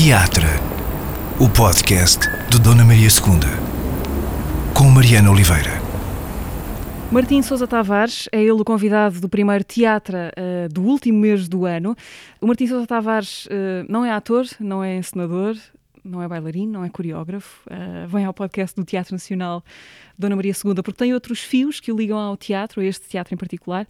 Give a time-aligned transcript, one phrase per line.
[0.00, 0.46] Teatro,
[1.40, 5.72] o podcast de Dona Maria II, com Mariana Oliveira.
[7.10, 11.66] Martim Sousa Tavares é ele o convidado do primeiro teatro uh, do último mês do
[11.66, 11.96] ano.
[12.40, 13.48] O Martim Sousa Tavares uh,
[13.88, 15.56] não é ator, não é encenador,
[16.04, 17.68] não é bailarino, não é coreógrafo.
[17.68, 19.64] Uh, vem ao podcast do Teatro Nacional
[20.16, 23.34] Dona Maria II porque tem outros fios que o ligam ao teatro, a este teatro
[23.34, 23.84] em particular.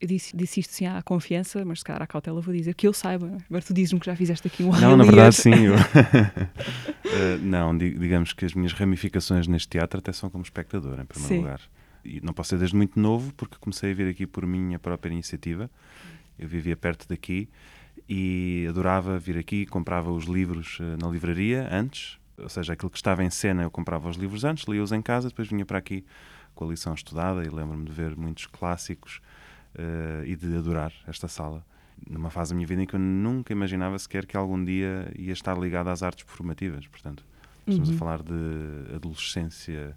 [0.00, 2.86] Eu disse, disse isto sim à confiança, mas se calhar à cautela vou dizer que
[2.86, 3.38] eu saiba.
[3.48, 5.54] Agora tu dizes-me que já fizeste aqui um Não, na verdade sim.
[5.66, 5.74] Eu...
[5.74, 11.34] uh, não, digamos que as minhas ramificações neste teatro até são como espectador, em primeiro
[11.34, 11.38] sim.
[11.38, 11.60] lugar.
[12.04, 15.10] E não posso ser desde muito novo, porque comecei a vir aqui por minha própria
[15.10, 15.70] iniciativa.
[16.38, 17.48] Eu vivia perto daqui
[18.08, 22.98] e adorava vir aqui, comprava os livros uh, na livraria antes, ou seja, aquilo que
[22.98, 26.04] estava em cena eu comprava os livros antes, lia-os em casa, depois vinha para aqui
[26.54, 29.20] com a lição estudada e lembro-me de ver muitos clássicos
[29.74, 31.64] uh, e de adorar esta sala.
[32.08, 35.32] Numa fase da minha vida em que eu nunca imaginava sequer que algum dia ia
[35.32, 36.86] estar ligado às artes performativas.
[36.86, 37.24] Portanto,
[37.66, 37.94] estamos uhum.
[37.94, 39.96] a falar de adolescência,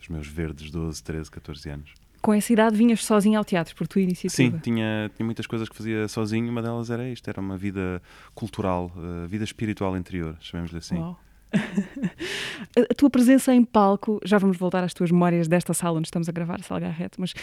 [0.00, 1.94] os meus verdes 12, 13, 14 anos.
[2.20, 4.52] Com essa idade vinhas sozinho ao teatro, por tua iniciativa?
[4.52, 8.00] Sim, tinha, tinha muitas coisas que fazia sozinho, uma delas era isto, era uma vida
[8.32, 10.98] cultural, uh, vida espiritual interior, chamemos-lhe assim.
[10.98, 11.18] Uau
[12.90, 16.28] a tua presença em palco, já vamos voltar às tuas memórias desta sala onde estamos
[16.28, 17.34] a gravar, Sala Garrett, mas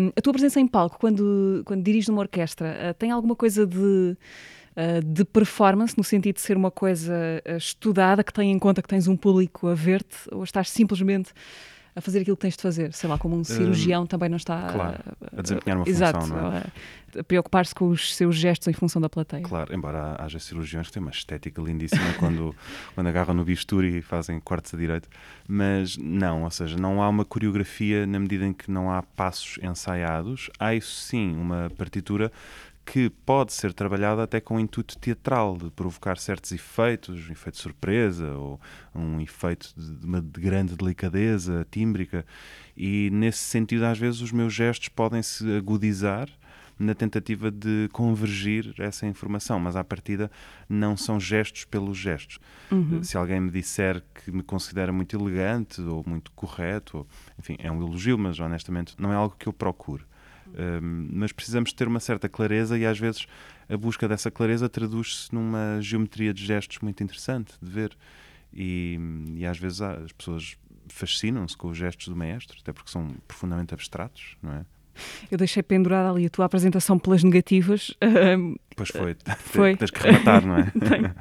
[0.00, 3.66] um, a tua presença em palco, quando, quando diriges uma orquestra, uh, tem alguma coisa
[3.66, 8.58] de, uh, de performance, no sentido de ser uma coisa uh, estudada, que tem em
[8.58, 11.32] conta que tens um público a ver-te, ou estás simplesmente
[11.94, 14.72] a fazer aquilo que tens de fazer, sei lá, como um cirurgião também não está
[14.72, 14.98] claro,
[15.36, 16.64] a desempenhar uma exato, função, não é?
[17.18, 19.42] A preocupar-se com os seus gestos em função da plateia.
[19.42, 22.54] Claro, embora haja cirurgiões que têm uma estética lindíssima quando,
[22.94, 25.08] quando agarram no bisturi e fazem cortes a direito,
[25.48, 29.58] mas não, ou seja, não há uma coreografia na medida em que não há passos
[29.62, 32.30] ensaiados, há isso sim uma partitura
[32.90, 37.54] que pode ser trabalhada até com um intuito teatral, de provocar certos efeitos, um efeito
[37.54, 38.60] de surpresa ou
[38.92, 42.26] um efeito de, uma grande delicadeza tímbrica.
[42.76, 46.28] E nesse sentido, às vezes, os meus gestos podem se agudizar
[46.76, 50.28] na tentativa de convergir essa informação, mas à partida
[50.68, 52.40] não são gestos pelos gestos.
[52.72, 53.04] Uhum.
[53.04, 57.06] Se alguém me disser que me considera muito elegante ou muito correto, ou,
[57.38, 60.10] enfim, é um elogio, mas honestamente não é algo que eu procuro.
[60.52, 63.26] Um, mas precisamos ter uma certa clareza e às vezes
[63.68, 67.96] a busca dessa clareza traduz-se numa geometria de gestos muito interessante de ver.
[68.52, 68.98] E,
[69.36, 70.56] e às vezes as pessoas
[70.88, 74.66] fascinam-se com os gestos do maestro, até porque são profundamente abstratos, não é?
[75.30, 77.94] Eu deixei pendurada ali a tua apresentação pelas negativas.
[78.76, 79.76] Pois foi, foi.
[79.76, 80.72] tens que rematar, não é?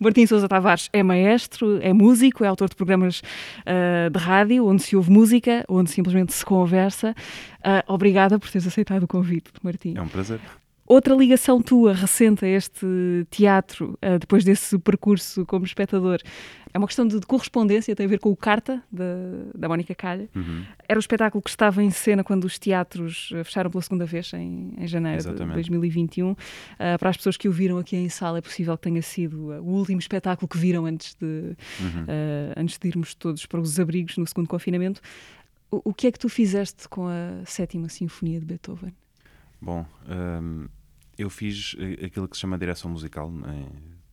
[0.00, 4.82] Martim Sousa Tavares é maestro, é músico, é autor de programas uh, de rádio onde
[4.82, 7.14] se ouve música, onde simplesmente se conversa.
[7.58, 9.94] Uh, obrigada por teres aceitado o convite, Martim.
[9.96, 10.40] É um prazer.
[10.92, 16.18] Outra ligação tua recente a este teatro, uh, depois desse percurso como espectador,
[16.70, 19.04] é uma questão de, correspondência, tem a ver com o Carta, da,
[19.54, 20.28] da Mónica Calha.
[20.36, 20.66] Uhum.
[20.86, 24.34] Era o espetáculo que estava em cena quando os teatros uh, fecharam pela segunda vez,
[24.34, 25.48] em, em janeiro Exatamente.
[25.48, 26.32] de 2021.
[26.32, 26.36] Uh,
[26.98, 29.70] para as pessoas que o viram aqui em sala, é possível que tenha sido o
[29.70, 32.04] último espetáculo que viram antes de, uhum.
[32.54, 35.00] antes de irmos todos para os abrigos no segundo confinamento.
[35.70, 38.92] O, o que é que tu fizeste com a sétima sinfonia de Beethoven?
[39.58, 40.66] Bom, um,
[41.18, 43.32] eu fiz eh, aquilo que se chama direção musical,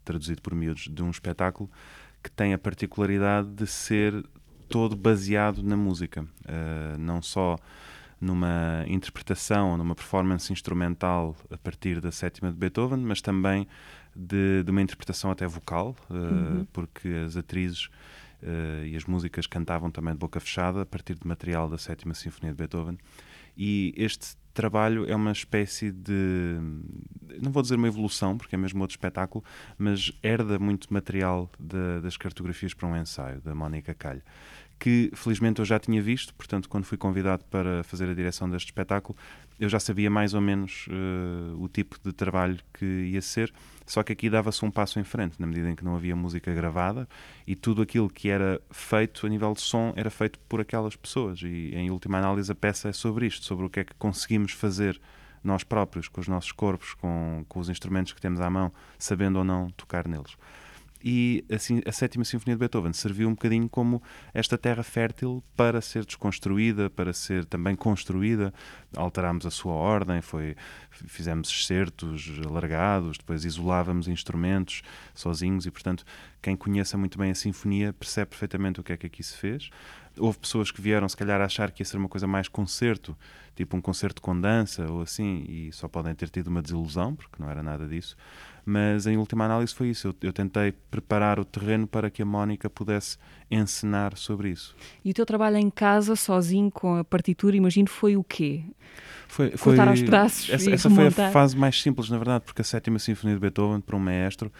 [0.03, 1.69] traduzido por miúdos, de um espetáculo
[2.23, 4.25] que tem a particularidade de ser
[4.67, 6.21] todo baseado na música.
[6.21, 7.57] Uh, não só
[8.21, 13.67] numa interpretação numa performance instrumental a partir da sétima de Beethoven, mas também
[14.15, 16.67] de, de uma interpretação até vocal, uh, uhum.
[16.73, 17.85] porque as atrizes
[18.43, 22.13] uh, e as músicas cantavam também de boca fechada a partir de material da sétima
[22.13, 22.97] sinfonia de Beethoven.
[23.61, 26.57] E este trabalho é uma espécie de.
[27.41, 29.43] Não vou dizer uma evolução, porque é mesmo outro espetáculo,
[29.77, 34.21] mas herda muito material de, das cartografias para um ensaio, da Mónica Calho.
[34.79, 38.67] Que felizmente eu já tinha visto, portanto, quando fui convidado para fazer a direção deste
[38.67, 39.17] espetáculo,
[39.59, 43.53] eu já sabia mais ou menos uh, o tipo de trabalho que ia ser,
[43.85, 46.53] só que aqui dava-se um passo em frente, na medida em que não havia música
[46.53, 47.09] gravada
[47.45, 51.41] e tudo aquilo que era feito a nível de som era feito por aquelas pessoas.
[51.41, 54.53] E em última análise, a peça é sobre isto, sobre o que é que conseguimos
[54.53, 54.99] fazer
[55.43, 59.39] nós próprios, com os nossos corpos, com, com os instrumentos que temos à mão, sabendo
[59.39, 60.37] ou não tocar neles
[61.01, 64.03] e assim, a sétima sinfonia de Beethoven serviu um bocadinho como
[64.33, 68.53] esta terra fértil para ser desconstruída, para ser também construída.
[68.95, 70.55] Alterámos a sua ordem, foi,
[70.89, 74.81] fizemos excertos alargados, depois isolávamos instrumentos
[75.13, 76.03] sozinhos e, portanto,
[76.41, 79.69] quem conheça muito bem a sinfonia percebe perfeitamente o que é que aqui se fez.
[80.17, 83.17] Houve pessoas que vieram, se calhar, a achar que ia ser uma coisa mais concerto,
[83.55, 87.41] tipo um concerto com dança ou assim, e só podem ter tido uma desilusão, porque
[87.41, 88.17] não era nada disso
[88.69, 90.09] Mas em última análise foi isso.
[90.09, 93.17] Eu, eu tentei preparar o terreno para que a Mónica pudesse
[93.49, 94.75] encenar sobre isso.
[95.03, 98.63] E o teu trabalho em casa, sozinho, com a partitura, imagino, foi o quê?
[99.27, 102.61] Foi, foi Cortar aos braços essa, essa foi a fase mais simples, na verdade, porque
[102.61, 104.51] a sétima sinfonia de Beethoven, para um maestro,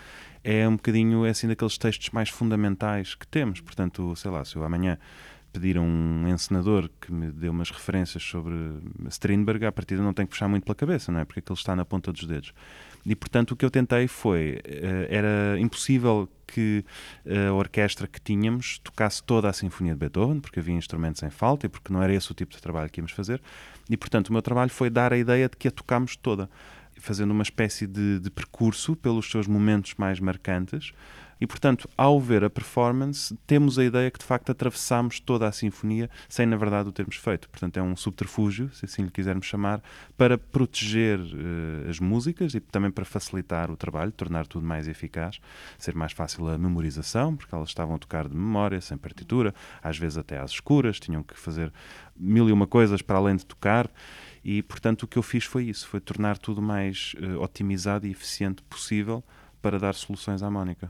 [0.44, 3.61] é um bocadinho é assim daqueles textos mais fundamentais que temos.
[3.61, 4.97] Portanto, sei lá, se eu amanhã
[5.53, 8.56] pedir a um encenador que me dê umas referências sobre
[9.07, 11.25] Strindberg, a partir não tenho que puxar muito pela cabeça, não é?
[11.25, 12.53] Porque aquilo está na ponta dos dedos.
[13.06, 16.84] E, portanto, o que eu tentei foi, eh, era impossível que
[17.48, 21.68] a orquestra que tínhamos tocasse toda a Sinfonia de Beethoven, porque havia instrumentos em falta
[21.68, 23.40] e porque não era esse o tipo de trabalho que íamos fazer.
[23.88, 26.50] E, portanto, o meu trabalho foi dar a ideia de que a tocámos toda,
[26.98, 30.92] fazendo uma espécie de, de percurso pelos seus momentos mais marcantes,
[31.39, 35.51] e, portanto, ao ver a performance, temos a ideia que de facto atravessámos toda a
[35.51, 37.50] sinfonia sem, na verdade, o termos feito.
[37.50, 39.81] Portanto, é um subterfúgio, se assim lhe quisermos chamar,
[40.18, 45.39] para proteger uh, as músicas e também para facilitar o trabalho, tornar tudo mais eficaz,
[45.77, 49.97] ser mais fácil a memorização, porque elas estavam a tocar de memória, sem partitura, às
[49.97, 51.71] vezes até às escuras, tinham que fazer
[52.18, 53.89] mil e uma coisas para além de tocar.
[54.44, 58.12] E, portanto, o que eu fiz foi isso: foi tornar tudo mais uh, otimizado e
[58.12, 59.24] eficiente possível
[59.62, 60.89] para dar soluções à Mónica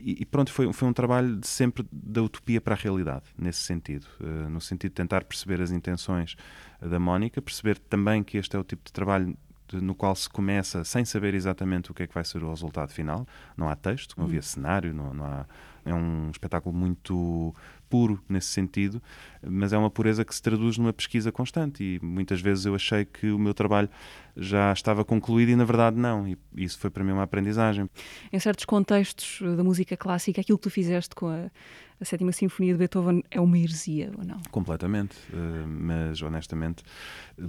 [0.00, 4.06] e, pronto, foi, foi um trabalho de sempre da utopia para a realidade, nesse sentido.
[4.20, 6.36] Uh, no sentido de tentar perceber as intenções
[6.80, 9.36] da Mónica, perceber também que este é o tipo de trabalho
[9.68, 12.50] de, no qual se começa sem saber exatamente o que é que vai ser o
[12.50, 13.26] resultado final.
[13.56, 14.42] Não há texto, não havia hum.
[14.42, 15.46] cenário, não, não há,
[15.84, 17.54] é um espetáculo muito
[17.88, 19.02] puro nesse sentido,
[19.42, 23.04] mas é uma pureza que se traduz numa pesquisa constante e muitas vezes eu achei
[23.04, 23.88] que o meu trabalho
[24.36, 27.88] já estava concluído e na verdade não, e isso foi para mim uma aprendizagem.
[28.32, 31.50] Em certos contextos da música clássica, aquilo que tu fizeste com a,
[32.00, 34.40] a Sétima Sinfonia de Beethoven é uma heresia ou não?
[34.50, 36.84] Completamente, eh, mas honestamente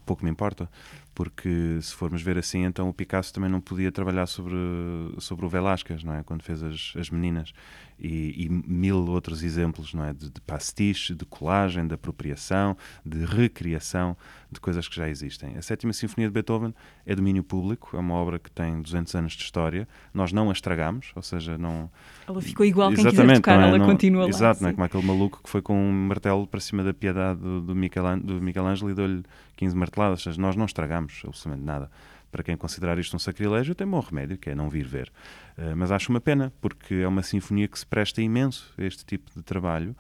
[0.06, 0.70] pouco me importa,
[1.14, 4.56] porque se formos ver assim, então o Picasso também não podia trabalhar sobre,
[5.18, 6.24] sobre o Velázquez, não é?
[6.24, 7.54] Quando fez as, as meninas
[8.00, 10.14] e, e, mil outros exemplos, não é?
[10.14, 14.16] De, de pastiche, de colagem, de apropriação, de recriação
[14.52, 15.58] de coisas que já existem.
[15.58, 16.74] A Sétima Sinfonia de Beethoven
[17.06, 19.88] é domínio público, é uma obra que tem 200 anos de história.
[20.14, 21.90] Nós não a estragamos, ou seja, não.
[22.28, 23.68] Ela ficou igual, quem quiser tocar, é?
[23.68, 23.86] ela não...
[23.86, 24.30] continua lá.
[24.40, 27.40] Exato, não é como aquele maluco que foi com um martelo para cima da piedade
[27.40, 29.24] do, do, Michelangelo, do Michelangelo e deu-lhe
[29.56, 30.22] 15 marteladas.
[30.22, 31.90] Seja, nós não estragamos absolutamente nada
[32.32, 35.12] para quem considerar isto um sacrilégio, tem bom remédio, que é não vir ver.
[35.58, 39.06] Uh, mas acho uma pena, porque é uma sinfonia que se presta imenso a este
[39.06, 39.96] tipo de trabalho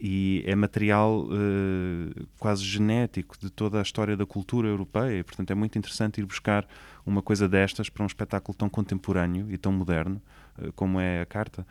[0.00, 5.18] e é material uh, quase genético de toda a história da cultura europeia.
[5.18, 6.66] E, portanto, é muito interessante ir buscar
[7.04, 10.20] uma coisa destas para um espetáculo tão contemporâneo e tão moderno
[10.58, 11.66] uh, como é a Carta.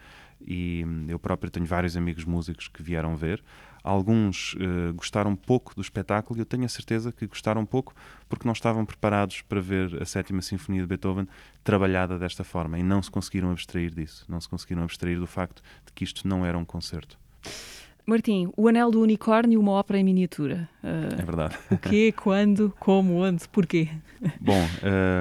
[0.47, 3.43] E hum, eu próprio tenho vários amigos músicos que vieram ver.
[3.83, 7.93] Alguns uh, gostaram pouco do espetáculo e eu tenho a certeza que gostaram pouco
[8.27, 11.27] porque não estavam preparados para ver a Sétima Sinfonia de Beethoven
[11.63, 15.61] trabalhada desta forma e não se conseguiram abstrair disso, não se conseguiram abstrair do facto
[15.85, 17.17] de que isto não era um concerto.
[18.05, 20.69] Martim, O Anel do Unicórnio, uma ópera em miniatura.
[20.83, 21.57] Uh, é verdade.
[21.71, 23.89] O quê, quando, como, onde, porquê?
[24.39, 24.61] Bom,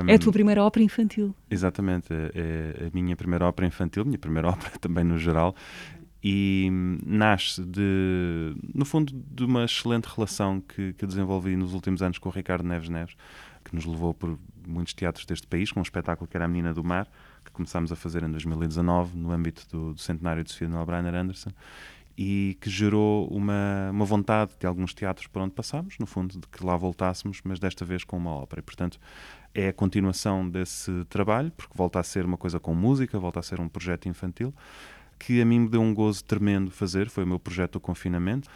[0.05, 1.35] um, é a tua primeira ópera infantil.
[1.51, 5.55] Exatamente, é, é a minha primeira ópera infantil, minha primeira ópera também no geral,
[6.23, 6.71] e
[7.05, 12.29] nasce de, no fundo, de uma excelente relação que, que desenvolvi nos últimos anos com
[12.29, 13.15] o Ricardo Neves Neves,
[13.65, 16.73] que nos levou por muitos teatros deste país, com um espetáculo que era A Menina
[16.73, 17.09] do Mar,
[17.45, 21.15] que começámos a fazer em 2019, no âmbito do, do centenário de Sofia Noel Breiner
[21.15, 21.51] Anderson,
[22.17, 26.47] e que gerou uma, uma vontade de alguns teatros por onde passámos, no fundo, de
[26.47, 28.61] que lá voltássemos, mas desta vez com uma ópera.
[28.61, 29.01] E, portanto,
[29.55, 33.43] é a continuação desse trabalho, porque volta a ser uma coisa com música, volta a
[33.43, 34.55] ser um projeto infantil,
[35.19, 38.49] que a mim me deu um gozo tremendo fazer, foi o meu projeto do confinamento.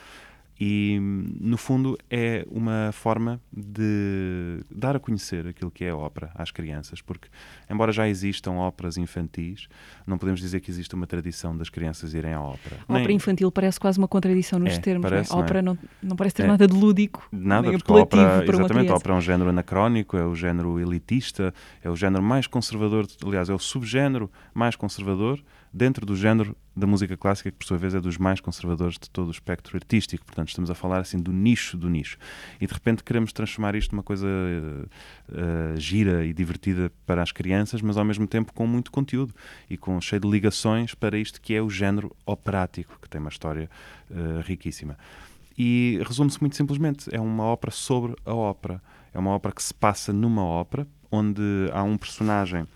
[0.60, 6.30] E, no fundo, é uma forma de dar a conhecer aquilo que é a ópera
[6.34, 7.28] às crianças, porque,
[7.70, 9.68] embora já existam óperas infantis,
[10.04, 12.76] não podemos dizer que existe uma tradição das crianças irem à ópera.
[12.88, 15.08] A ópera infantil parece quase uma contradição nos é, termos.
[15.08, 15.76] Parece, a ópera não, é?
[15.76, 16.46] não, não, parece ter é.
[16.48, 17.28] nada de lúdico.
[17.30, 20.34] Nada, nem porque a ópera, para exatamente, a ópera é um género anacrónico, é o
[20.34, 25.40] género elitista, é o género mais conservador, aliás, é o subgénero mais conservador
[25.72, 29.10] dentro do género da música clássica, que por sua vez é dos mais conservadores de
[29.10, 30.25] todo o espectro artístico.
[30.25, 32.16] Portanto, estamos a falar assim do nicho do nicho.
[32.60, 37.82] E de repente queremos transformar isto numa coisa uh, gira e divertida para as crianças,
[37.82, 39.34] mas ao mesmo tempo com muito conteúdo
[39.68, 43.30] e com cheio de ligações para isto que é o género operático, que tem uma
[43.30, 43.68] história
[44.10, 44.96] uh, riquíssima.
[45.58, 48.80] E resume-se muito simplesmente: é uma ópera sobre a ópera.
[49.12, 52.66] É uma ópera que se passa numa ópera, onde há um personagem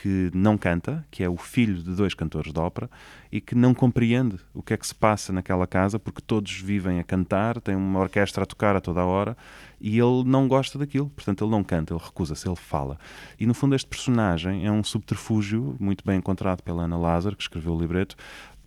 [0.00, 2.88] que não canta, que é o filho de dois cantores de ópera
[3.32, 7.00] e que não compreende o que é que se passa naquela casa porque todos vivem
[7.00, 9.36] a cantar, tem uma orquestra a tocar a toda a hora
[9.80, 12.96] e ele não gosta daquilo, portanto ele não canta, ele recusa-se, ele fala.
[13.40, 17.42] E no fundo este personagem é um subterfúgio muito bem encontrado pela Ana Lázaro, que
[17.42, 18.14] escreveu o libreto,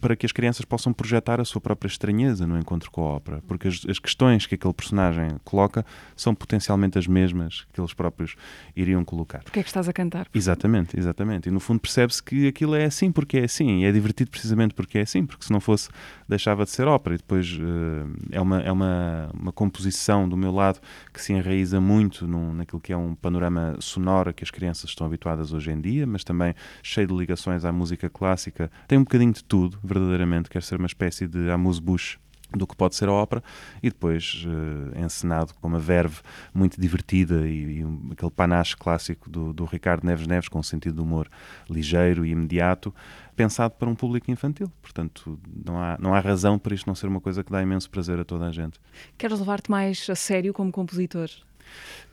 [0.01, 3.41] para que as crianças possam projetar a sua própria estranheza no encontro com a ópera,
[3.47, 8.35] porque as, as, questões que aquele personagem coloca são potencialmente as mesmas que eles próprios
[8.75, 9.43] iriam colocar.
[9.43, 10.27] Porque é que estás a cantar?
[10.33, 11.49] Exatamente, exatamente.
[11.49, 14.73] E no fundo percebe-se que aquilo é assim porque é assim, e é divertido precisamente
[14.73, 15.89] porque é assim, porque se não fosse
[16.27, 17.15] deixava de ser ópera.
[17.15, 20.79] E depois uh, é, uma, é uma, uma composição do meu lado
[21.13, 25.05] que se enraiza muito num, naquilo que é um panorama sonoro que as crianças estão
[25.05, 28.71] habituadas hoje em dia, mas também cheio de ligações à música clássica.
[28.87, 32.17] Tem um bocadinho de tudo verdadeiramente, quer ser uma espécie de amuse-bouche
[32.57, 33.43] do que pode ser a ópera
[33.81, 36.19] e depois uh, encenado com uma verve
[36.53, 40.63] muito divertida e, e um, aquele panache clássico do, do, Ricardo Neves Neves com um
[40.63, 41.29] sentido de humor
[41.69, 42.93] ligeiro e imediato
[43.35, 47.07] pensado para um público infantil portanto não há, não há razão para isto não ser
[47.07, 48.79] uma coisa que dá imenso prazer a toda a gente
[49.17, 51.29] Queres levar-te mais a sério como compositor?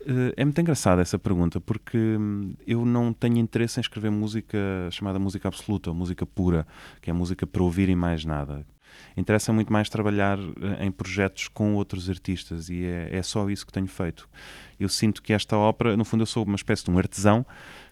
[0.01, 4.57] Uh, é muito engraçada essa pergunta porque hum, eu não tenho interesse em escrever música
[4.91, 6.65] chamada música absoluta ou música pura,
[7.01, 8.65] que é música para ouvir e mais nada
[9.15, 13.65] interessa muito mais trabalhar eh, em projetos com outros artistas e é, é só isso
[13.65, 14.27] que tenho feito.
[14.79, 17.45] Eu sinto que esta ópera, no fundo, eu sou uma espécie de um artesão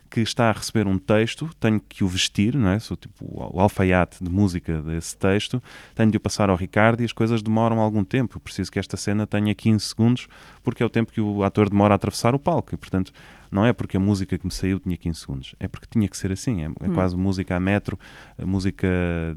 [0.10, 2.80] que está a receber um texto, tenho que o vestir, não é?
[2.80, 5.62] Sou tipo o alfaiate de música desse texto,
[5.96, 8.38] tenho de o passar ao Ricardo e as coisas demoram algum tempo.
[8.38, 10.28] Eu preciso que esta cena tenha 15 segundos,
[10.64, 12.74] porque é o tempo que o ator demora a atravessar o palco.
[12.74, 13.12] E, portanto,
[13.52, 16.18] não é porque a música que me saiu tinha 15 segundos, é porque tinha que
[16.18, 16.64] ser assim.
[16.64, 16.94] É, é hum.
[16.94, 18.00] quase música a metro,
[18.40, 18.88] música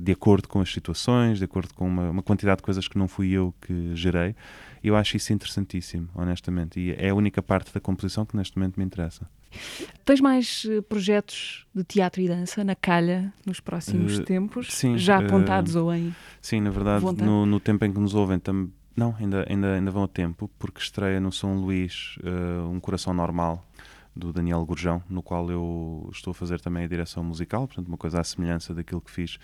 [0.01, 3.09] de acordo com as situações, de acordo com uma, uma quantidade de coisas que não
[3.09, 4.35] fui eu que gerei.
[4.83, 6.81] Eu acho isso interessantíssimo, honestamente.
[6.81, 9.29] E é a única parte da composição que neste momento me interessa.
[10.05, 14.73] Tens mais eh, projetos de teatro e dança na calha nos próximos uh, tempos?
[14.73, 14.97] Sim.
[14.97, 16.15] Já apontados uh, ou em.
[16.41, 18.73] Sim, na verdade, no, no, tempo em que nos ouvem também.
[18.97, 22.19] Não, ainda, ainda, ainda vão a tempo, porque estreia no São Luís
[22.71, 23.65] Um Coração Normal,
[24.15, 27.97] do Daniel Gurjão, no qual eu estou a fazer também a direção musical, portanto, uma
[27.97, 29.39] coisa à semelhança daquilo que fiz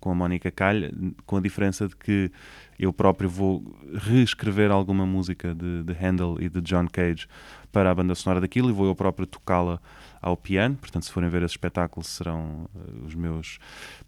[0.00, 0.92] com a Mónica Calha,
[1.24, 2.30] com a diferença de que
[2.78, 7.26] eu próprio vou reescrever alguma música de, de Handel e de John Cage
[7.72, 9.80] para a banda sonora daquilo e vou eu próprio tocá-la
[10.20, 10.76] ao piano.
[10.76, 13.58] Portanto, se forem ver esse espetáculo, serão uh, os meus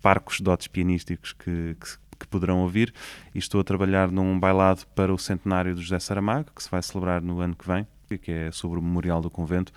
[0.00, 2.92] parcos dotes pianísticos que, que, que, poderão ouvir.
[3.34, 6.82] E estou a trabalhar num bailado para o centenário do José Saramago, que se vai
[6.82, 7.86] celebrar no ano que vem,
[8.22, 9.72] que é sobre o Memorial do Convento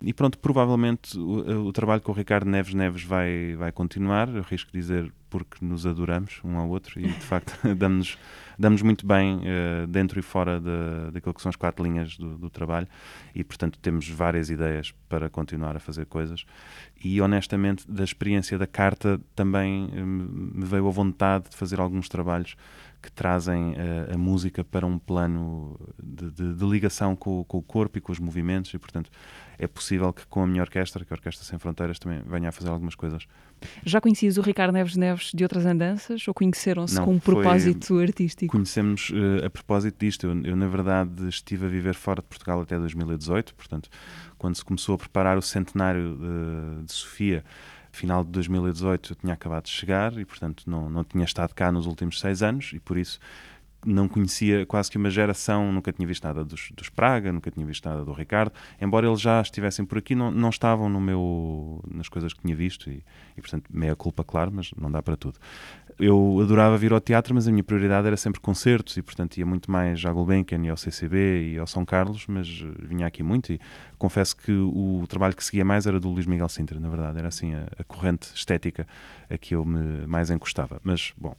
[0.00, 4.42] e pronto, provavelmente o, o, trabalho com o Ricardo Neves Neves vai, vai continuar, eu
[4.42, 8.18] risco dizer porque nos adoramos um ao outro e de facto damos-nos
[8.58, 12.36] damos muito bem uh, dentro e fora de, daquilo que são as quatro linhas do,
[12.36, 12.88] do, trabalho
[13.32, 16.44] e portanto temos várias ideias para continuar a fazer coisas.
[17.02, 22.08] E honestamente da experiência da carta também uh, me veio a vontade de fazer alguns
[22.08, 22.56] trabalhos
[23.00, 27.62] que trazem uh, a música para um plano de, de, de ligação com, com, o
[27.62, 29.08] corpo e com os movimentos e portanto
[29.58, 32.52] é possível que com a minha orquestra, que a Orquestra Sem Fronteiras também venha a
[32.52, 33.26] fazer algumas coisas.
[33.84, 38.04] Já conhecias o Ricardo Neves Neves de outras andanças ou conheceram-se com um propósito foi,
[38.04, 38.52] artístico?
[38.52, 40.26] Conhecemos uh, a propósito disto.
[40.26, 43.90] Eu, eu, na verdade, estive a viver fora de Portugal até 2018, portanto,
[44.38, 47.44] quando se começou a preparar o centenário de, de Sofia,
[47.90, 51.72] final de 2018 eu tinha acabado de chegar e, portanto, não, não tinha estado cá
[51.72, 53.18] nos últimos seis anos e, por isso,
[53.86, 57.64] não conhecia quase que uma geração, nunca tinha visto nada dos, dos Praga, nunca tinha
[57.64, 61.82] visto nada do Ricardo, embora eles já estivessem por aqui, não, não estavam no meu,
[61.88, 63.04] nas coisas que tinha visto e,
[63.36, 65.38] e, portanto, meia culpa, claro, mas não dá para tudo.
[65.98, 69.46] Eu adorava vir ao teatro, mas a minha prioridade era sempre concertos e, portanto, ia
[69.46, 72.48] muito mais à Gulbenkian e ao CCB e ao São Carlos, mas
[72.80, 73.60] vinha aqui muito e
[73.96, 77.28] confesso que o trabalho que seguia mais era do Luís Miguel Sintra, na verdade, era
[77.28, 78.86] assim a, a corrente estética
[79.28, 80.80] a que eu me mais encostava.
[80.84, 81.34] Mas, bom,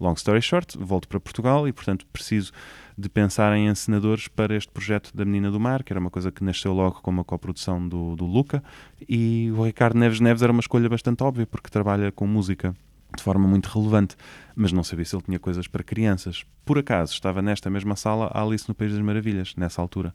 [0.00, 2.52] Long story short, volto para Portugal e, portanto, preciso
[2.96, 6.32] de pensar em encenadores para este projeto da Menina do Mar, que era uma coisa
[6.32, 8.62] que nasceu logo com uma coprodução do, do Luca.
[9.08, 12.74] E o Ricardo Neves Neves era uma escolha bastante óbvia, porque trabalha com música
[13.16, 14.16] de forma muito relevante,
[14.54, 16.44] mas não sabia se ele tinha coisas para crianças.
[16.64, 20.14] Por acaso, estava nesta mesma sala a Alice no País das Maravilhas, nessa altura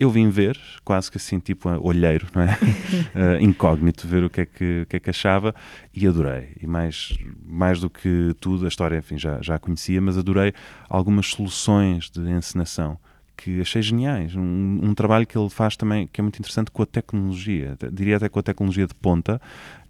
[0.00, 2.54] eu vim ver, quase que assim, tipo olheiro, não é?
[2.56, 5.54] uh, incógnito, ver o que, é que, o que é que achava
[5.94, 6.56] e adorei.
[6.58, 7.12] E mais,
[7.44, 10.54] mais do que tudo, a história, enfim, já, já a conhecia, mas adorei
[10.88, 12.98] algumas soluções de encenação
[13.36, 14.34] que achei geniais.
[14.34, 18.16] Um, um, trabalho que ele faz também que é muito interessante com a tecnologia, diria
[18.16, 19.38] até com a tecnologia de ponta,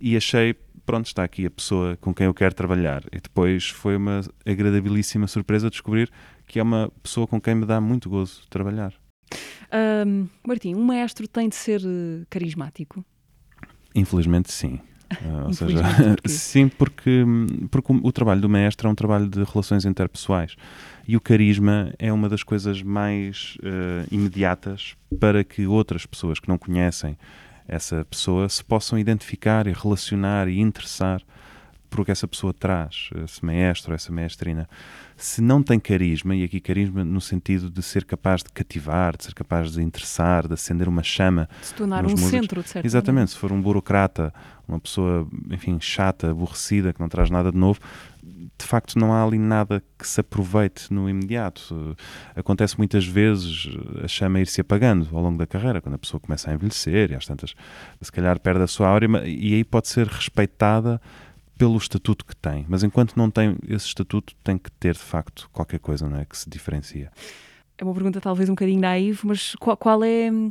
[0.01, 3.05] e achei, pronto, está aqui a pessoa com quem eu quero trabalhar.
[3.13, 6.11] E depois foi uma agradabilíssima surpresa descobrir
[6.49, 9.00] que é uma pessoa com quem me dá muito gozo trabalhar.
[10.07, 13.05] Um, Martim, um maestro tem de ser uh, carismático?
[13.95, 14.81] Infelizmente, sim.
[15.23, 15.83] Uh, ou seja,
[16.27, 17.25] sim, porque,
[17.71, 20.57] porque o, o trabalho do maestro é um trabalho de relações interpessoais
[21.07, 26.49] e o carisma é uma das coisas mais uh, imediatas para que outras pessoas que
[26.49, 27.19] não conhecem
[27.67, 31.23] essa pessoa se possam identificar e relacionar e interessar
[31.89, 34.69] por o que essa pessoa traz, esse maestro, essa maestrina.
[35.21, 39.25] Se não tem carisma, e aqui carisma no sentido de ser capaz de cativar, de
[39.25, 41.47] ser capaz de interessar, de acender uma chama.
[41.61, 42.31] De se tornar nos um músicos.
[42.31, 44.33] centro, de certo Exatamente, se for um burocrata,
[44.67, 47.79] uma pessoa, enfim, chata, aborrecida, que não traz nada de novo,
[48.23, 51.95] de facto não há ali nada que se aproveite no imediato.
[52.35, 53.69] Acontece muitas vezes
[54.03, 57.15] a chama ir-se apagando ao longo da carreira, quando a pessoa começa a envelhecer e
[57.15, 57.55] às tantas,
[58.01, 60.99] se calhar perde a sua áurea, e aí pode ser respeitada
[61.61, 62.65] pelo estatuto que tem.
[62.67, 66.25] Mas enquanto não tem esse estatuto, tem que ter de facto qualquer coisa não é,
[66.25, 67.13] que se diferencia.
[67.77, 70.51] É uma pergunta talvez um bocadinho naiva, mas qual, qual é hum,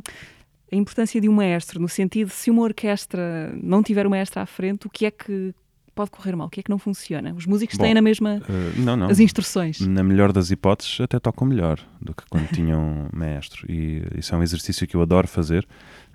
[0.70, 1.80] a importância de um maestro?
[1.80, 5.52] No sentido, se uma orquestra não tiver um maestro à frente, o que é que
[6.00, 6.46] pode correr mal?
[6.46, 7.34] O que é que não funciona?
[7.34, 9.08] Os músicos Bom, têm na mesma Uh, não, não.
[9.08, 9.80] as instruções.
[9.80, 13.70] Na melhor das hipóteses, até tocam melhor do que quando tinham maestro.
[13.70, 15.66] E isso é um exercício que eu adoro fazer.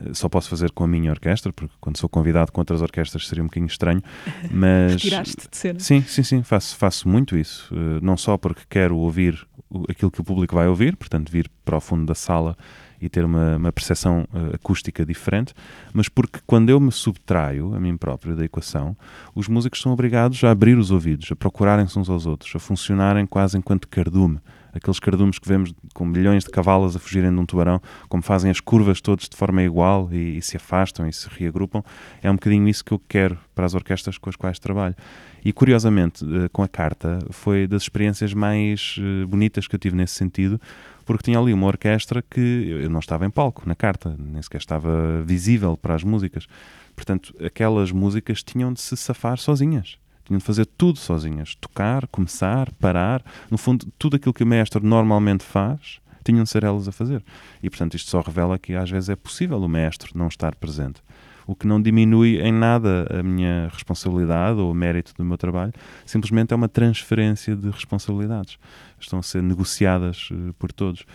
[0.01, 3.27] Uh, Só posso fazer com a minha orquestra, porque quando sou convidado com outras orquestras
[3.27, 4.01] seria um bocadinho estranho.
[4.49, 4.99] Mas.
[5.01, 5.79] Tiraste de cena.
[5.79, 7.73] Sim, sim, sim, faço, faço muito isso.
[7.73, 9.45] Uh, não só porque quero ouvir
[9.89, 12.57] aquilo que o público vai ouvir, portanto, vir para o fundo da sala
[13.05, 15.53] e ter uma, uma percepção uh, acústica diferente,
[15.93, 18.95] mas porque quando eu me subtraio a mim próprio da equação,
[19.33, 23.25] os músicos são obrigados a abrir os ouvidos, a procurarem-se uns aos outros, a funcionarem
[23.25, 24.39] quase enquanto cardume.
[24.75, 28.51] Aqueles cardumes que vemos com milhões de cavalos a fugirem de um tubarão, como fazem
[28.51, 31.81] as curvas todos de forma igual e, e se afastam e se reagrupam,
[32.21, 34.95] é um bocadinho isso que eu quero para as orquestras com as quais trabalho.
[35.43, 39.95] E curiosamente, eh, com a carta, foi das experiências mais eh, bonitas que eu tive
[39.95, 40.59] nesse sentido,
[41.05, 44.57] porque tinha ali uma orquestra que eu não estava em palco na carta, nem sequer
[44.57, 46.47] estava visível para as músicas.
[46.95, 49.99] Portanto, aquelas músicas tinham de se safar sozinhas.
[50.25, 51.55] Tinham de fazer tudo sozinhas.
[51.55, 53.23] Tocar, começar, parar.
[53.49, 57.23] No fundo, tudo aquilo que o maestro normalmente faz, tinham de ser elas a fazer.
[57.61, 61.01] E, portanto, isto só revela que às vezes é possível o maestro não estar presente.
[61.47, 65.73] O que não diminui em nada a minha responsabilidade ou o mérito do meu trabalho,
[66.03, 68.57] simplesmente é uma transferência de responsabilidades.
[68.99, 71.05] Estão a ser negociadas eh, por todos.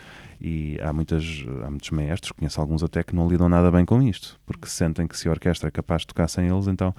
[0.40, 4.00] E há, muitas, há muitos maestros, conheço alguns até que não lidam nada bem com
[4.00, 6.94] isto, porque sentem que se a orquestra é capaz de tocar sem eles, então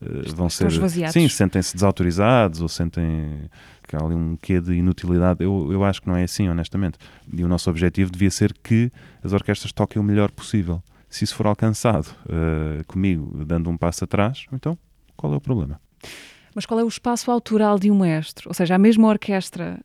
[0.00, 0.66] vão Estão ser.
[0.68, 1.12] esvaziados.
[1.12, 3.48] Sim, sentem-se desautorizados ou sentem
[3.86, 5.44] que há ali um quê de inutilidade.
[5.44, 6.98] Eu, eu acho que não é assim, honestamente.
[7.32, 8.90] E o nosso objetivo devia ser que
[9.22, 10.82] as orquestras toquem o melhor possível.
[11.08, 14.78] Se isso for alcançado eh, comigo, dando um passo atrás, então
[15.16, 15.80] qual é o problema?
[16.54, 18.48] Mas qual é o espaço autoral de um maestro?
[18.48, 19.80] Ou seja, a mesma orquestra.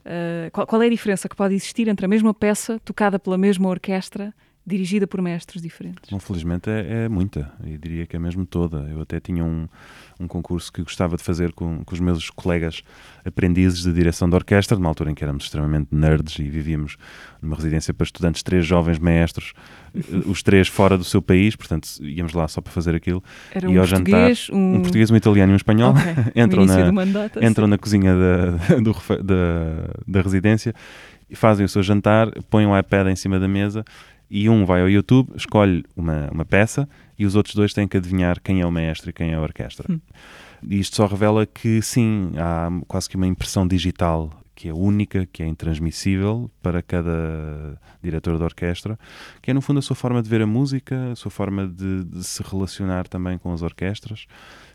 [0.00, 3.38] uh, qual, qual é a diferença que pode existir entre a mesma peça tocada pela
[3.38, 6.08] mesma orquestra, dirigida por mestres diferentes?
[6.10, 8.88] Bom, felizmente é, é muita, e diria que é mesmo toda.
[8.90, 9.66] Eu até tinha um,
[10.20, 12.82] um concurso que gostava de fazer com, com os meus colegas
[13.24, 16.96] aprendizes de direção de orquestra, numa altura em que éramos extremamente nerds e vivíamos
[17.40, 19.52] numa residência para estudantes, três jovens maestros,
[19.94, 23.22] eh, os três fora do seu país, portanto íamos lá só para fazer aquilo.
[23.52, 24.74] Era e um ao jantar, português, um...
[24.76, 27.48] um português, um italiano e um espanhol, Ok, entram na- mandato, assim.
[27.48, 28.92] entram na cozinha da, do
[29.24, 30.72] da, da residência
[31.28, 33.84] e fazem o seu jantar, põem o iPad em cima da mesa
[34.34, 37.98] e um vai ao YouTube, escolhe uma, uma peça e os outros dois têm que
[37.98, 39.92] adivinhar quem é o maestro e quem é a orquestra.
[39.92, 40.00] Hum.
[40.66, 45.26] E isto só revela que sim, há quase que uma impressão digital que é única,
[45.26, 48.98] que é intransmissível para cada diretor de orquestra,
[49.42, 52.04] que é no fundo a sua forma de ver a música, a sua forma de,
[52.04, 54.26] de se relacionar também com as orquestras.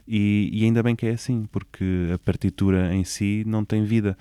[0.07, 4.15] E, e ainda bem que é assim, porque a partitura em si não tem vida.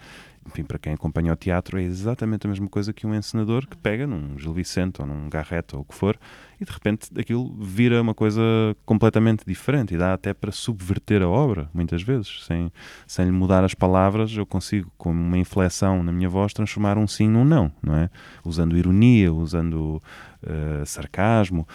[0.46, 3.76] Enfim, para quem acompanha o teatro, é exatamente a mesma coisa que um encenador que
[3.76, 6.18] pega num Gil Vicente ou num Garrett ou o que for
[6.60, 8.40] e de repente aquilo vira uma coisa
[8.84, 12.44] completamente diferente e dá até para subverter a obra, muitas vezes.
[12.44, 12.72] Sem,
[13.06, 17.06] sem lhe mudar as palavras, eu consigo, com uma inflexão na minha voz, transformar um
[17.06, 18.08] sim num não, não é?
[18.44, 20.02] Usando ironia, usando
[20.42, 21.66] eh, sarcasmo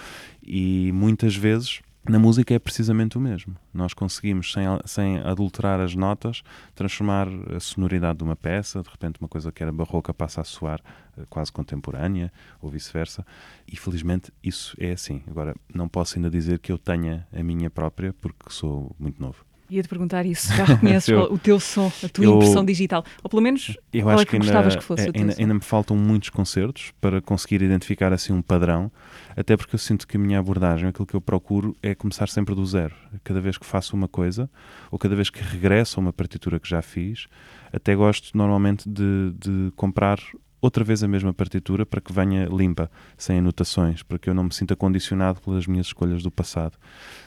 [0.42, 3.56] e muitas vezes na música é precisamente o mesmo.
[3.72, 6.42] Nós conseguimos, sem, sem adulterar as notas,
[6.74, 10.44] transformar a sonoridade de uma peça, de repente uma coisa que era barroca passa a
[10.44, 10.82] soar
[11.18, 13.26] eh, quase contemporânea, ou vice-versa,
[13.68, 15.22] e felizmente isso é assim.
[15.28, 19.51] Agora, não posso ainda dizer que eu tenha a minha própria, porque sou muito novo.
[19.72, 20.54] Ia-te perguntar isso.
[20.54, 23.06] Já reconheces Eu- o teu som, a tua eu- impressão digital?
[23.24, 25.14] Ou pelo menos Eu qual acho é que que ainda, gostavas que fosse é, o
[25.14, 28.92] teu ainda, ainda me faltam muitos concertos para conseguir identificar assim um padrão,
[29.36, 32.54] até porque eu sinto que a minha abordagem, aquilo que eu procuro é começar sempre
[32.54, 32.94] do zero.
[33.24, 34.50] Cada vez que faço uma coisa,
[34.92, 37.28] ou cada vez que regresso a uma partitura que já fiz,
[37.72, 40.20] até gosto normalmente de, de comprar
[40.62, 44.44] outra vez a mesma partitura para que venha limpa, sem anotações, para que eu não
[44.44, 46.78] me sinta condicionado pelas minhas escolhas do passado.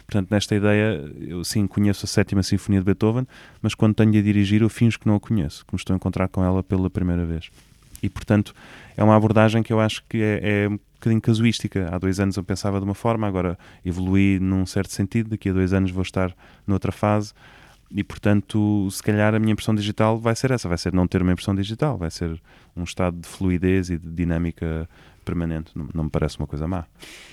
[0.06, 3.26] Portanto, nesta ideia, eu sim conheço a Sétima Sinfonia de Beethoven,
[3.60, 5.92] mas quando tenho de a dirigir, eu finjo que não a conheço, que me estou
[5.92, 7.50] a encontrar com ela pela primeira vez.
[8.02, 8.54] E, portanto,
[8.96, 11.88] é uma abordagem que eu acho que é, é um bocadinho casuística.
[11.90, 15.52] Há dois anos eu pensava de uma forma, agora evolui num certo sentido, daqui a
[15.52, 16.34] dois anos vou estar
[16.66, 17.32] noutra fase
[17.94, 21.22] e portanto, se calhar a minha impressão digital vai ser essa, vai ser não ter
[21.22, 22.42] uma impressão digital, vai ser
[22.76, 24.88] um estado de fluidez e de dinâmica
[25.24, 26.84] permanente, não, não, me parece uma coisa má.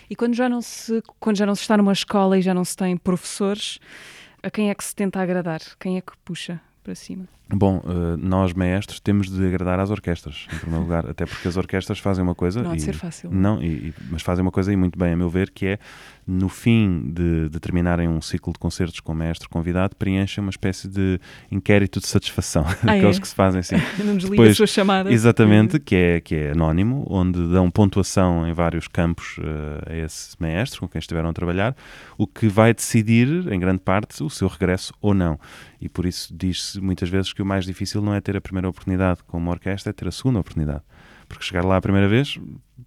[0.08, 2.64] E quando já não se quando já não se está numa escola e já não
[2.64, 3.80] se tem professores,
[4.44, 5.62] a quem é que se tenta agradar?
[5.80, 7.28] Quem é que puxa para cima?
[7.54, 11.58] Bom, uh, nós maestros temos de agradar às orquestras, em primeiro lugar, até porque as
[11.58, 12.62] orquestras fazem uma coisa.
[12.62, 13.30] Não de ser fácil.
[13.32, 15.80] Não, e, mas fazem uma coisa e muito bem, a meu ver, que é
[16.26, 20.88] no fim de, de terminarem um ciclo de concertos com maestro convidado, preenchem uma espécie
[20.88, 21.20] de
[21.52, 23.22] inquérito de satisfação, ah, aqueles é?
[23.22, 23.76] que se fazem assim.
[24.04, 25.12] Não desliga Depois, a sua chamada.
[25.12, 30.36] Exatamente, que é, que é anónimo, onde dão pontuação em vários campos uh, a esse
[30.40, 31.76] maestro com quem estiveram a trabalhar,
[32.18, 35.40] o que vai decidir, em grande parte, o seu regresso ou não.
[35.82, 38.70] E por isso diz-se muitas vezes que o mais difícil não é ter a primeira
[38.70, 40.84] oportunidade com uma orquestra, é ter a segunda oportunidade.
[41.32, 42.38] Porque chegar lá a primeira vez,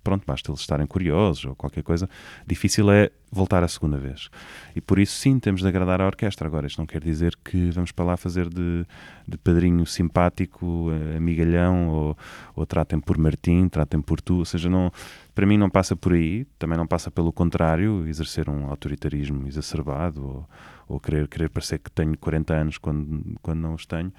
[0.02, 2.06] pronto, basta eles estarem curiosos ou qualquer coisa.
[2.46, 4.28] Difícil é voltar a segunda vez.
[4.76, 6.46] E por isso, sim, temos de agradar a orquestra.
[6.46, 8.84] Agora, isto não quer dizer que vamos para lá fazer de,
[9.26, 12.18] de padrinho simpático, eh, amigalhão, ou,
[12.54, 14.40] ou tratem por Martim, tratem por tu.
[14.40, 14.92] Ou seja, não,
[15.34, 16.44] para mim não passa por aí.
[16.58, 20.48] Também não passa pelo contrário, exercer um autoritarismo exacerbado ou,
[20.86, 24.12] ou querer, querer parecer que tenho 40 anos quando, quando não os tenho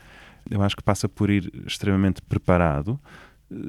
[0.50, 3.00] eu acho que passa por ir extremamente preparado.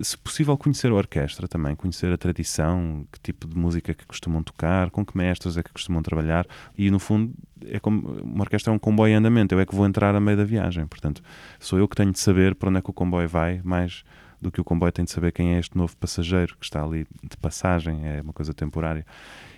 [0.02, 4.42] Se possível, conhecer a orquestra também, conhecer a tradição, que tipo de música que costumam
[4.42, 6.46] tocar, com que mestres é que costumam trabalhar.
[6.76, 7.32] E, no fundo,
[7.64, 10.20] é como, uma orquestra é um comboio em andamento, eu é que vou entrar a
[10.20, 10.86] meio da viagem.
[10.86, 11.22] Portanto,
[11.60, 14.02] sou eu que tenho de saber para onde é que o comboio vai, mais
[14.40, 17.06] do que o comboio tem de saber quem é este novo passageiro que está ali
[17.22, 19.04] de passagem, é uma coisa temporária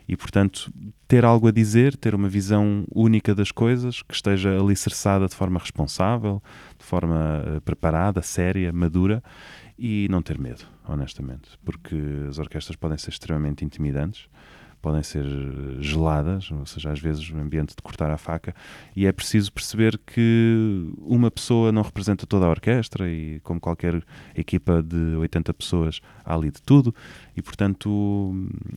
[0.08, 0.72] e, portanto,
[1.06, 5.60] ter algo a dizer, ter uma visão única das coisas, que esteja alicerçada de forma
[5.60, 6.42] responsável,
[6.78, 9.22] de forma uh, preparada, séria, madura
[9.78, 11.96] e não ter medo, honestamente, porque
[12.28, 14.28] as orquestras podem ser extremamente intimidantes
[14.80, 15.24] podem ser
[15.80, 18.54] geladas, ou seja, às vezes um ambiente de cortar a faca,
[18.94, 24.02] e é preciso perceber que uma pessoa não representa toda a orquestra e, como qualquer
[24.34, 26.94] equipa de 80 pessoas, há ali de tudo,
[27.36, 28.34] e portanto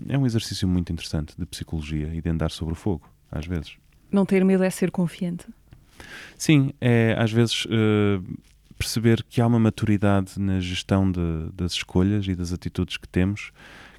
[0.08, 3.78] é um exercício muito interessante de psicologia e de andar sobre o fogo, às vezes.
[4.12, 5.46] Não ter medo é ser confiante?
[6.38, 7.66] Sim, é às vezes.
[7.66, 8.22] Uh,
[8.82, 11.22] perceber que há uma maturidade na gestão de,
[11.54, 13.52] das escolhas e das atitudes que temos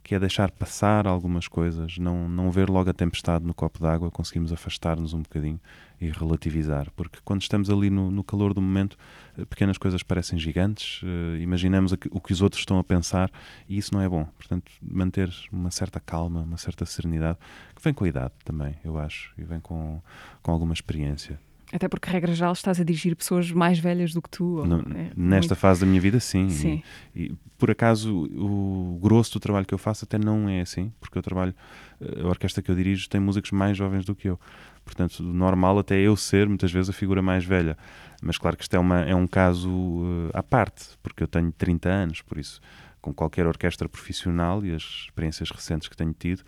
[0.03, 4.11] que é deixar passar algumas coisas, não, não ver logo a tempestade no copo d'água,
[4.11, 5.61] conseguimos afastar-nos um bocadinho
[6.01, 8.97] e relativizar, porque quando estamos ali no, no calor do momento,
[9.39, 13.31] eh, pequenas coisas parecem gigantes, uh, imaginamos o que os outros estão a pensar
[13.69, 14.25] e isso não é bom.
[14.37, 17.39] Portanto, manter uma certa calma, uma certa serenidade,
[17.75, 20.03] que vem com a idade também, eu acho, e vem com,
[20.43, 21.39] com alguma experiência.
[21.73, 24.63] Até porque, regra geral, estás a dirigir pessoas mais velhas do que tu.
[24.67, 25.57] No, é nesta muito...
[25.57, 26.51] fase da minha vida, sim.
[26.51, 26.83] sim.
[27.17, 30.93] E, e, por acaso, o grosso do trabalho que eu faço até não é assim,
[31.01, 31.55] porque eu trabalho,
[31.99, 34.39] eh, a orquestra que eu dirijo tem músicos mais jovens do que eu.
[34.85, 37.79] Portanto, normal até eu ser, muitas vezes, a figura mais velha.
[38.23, 41.51] Mas claro que isto é, uma, é um caso uh, à parte, porque eu tenho
[41.53, 42.61] 30 anos, por isso,
[43.01, 46.41] com qualquer orquestra profissional e as experiências recentes que tenho tido,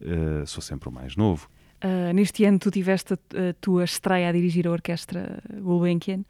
[0.00, 1.48] uh, sou sempre o mais novo.
[1.84, 6.24] Uh, neste ano tu tiveste a, a, tua estreia a dirigir a orquestra Gulbenkian.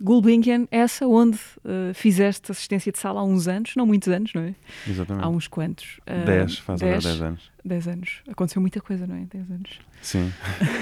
[0.00, 4.42] Gulbenkian, essa onde uh, fizeste assistência de sala há uns anos, não muitos anos, não
[4.42, 4.54] é?
[4.86, 5.24] Exatamente.
[5.24, 5.98] Há uns quantos.
[6.00, 7.52] Uh, dez, faz dez, agora dez anos.
[7.64, 8.22] Dez anos.
[8.28, 9.24] Aconteceu muita coisa, não é?
[9.24, 9.80] Dez anos.
[10.02, 10.30] Sim.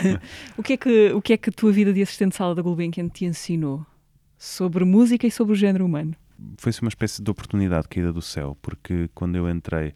[0.59, 2.54] o, que é que, o que é que a tua vida de assistente de sala
[2.54, 3.87] da Gulbenkian te ensinou
[4.37, 6.16] sobre música e sobre o género humano?
[6.59, 9.94] Foi-se uma espécie de oportunidade caída do céu, porque quando eu entrei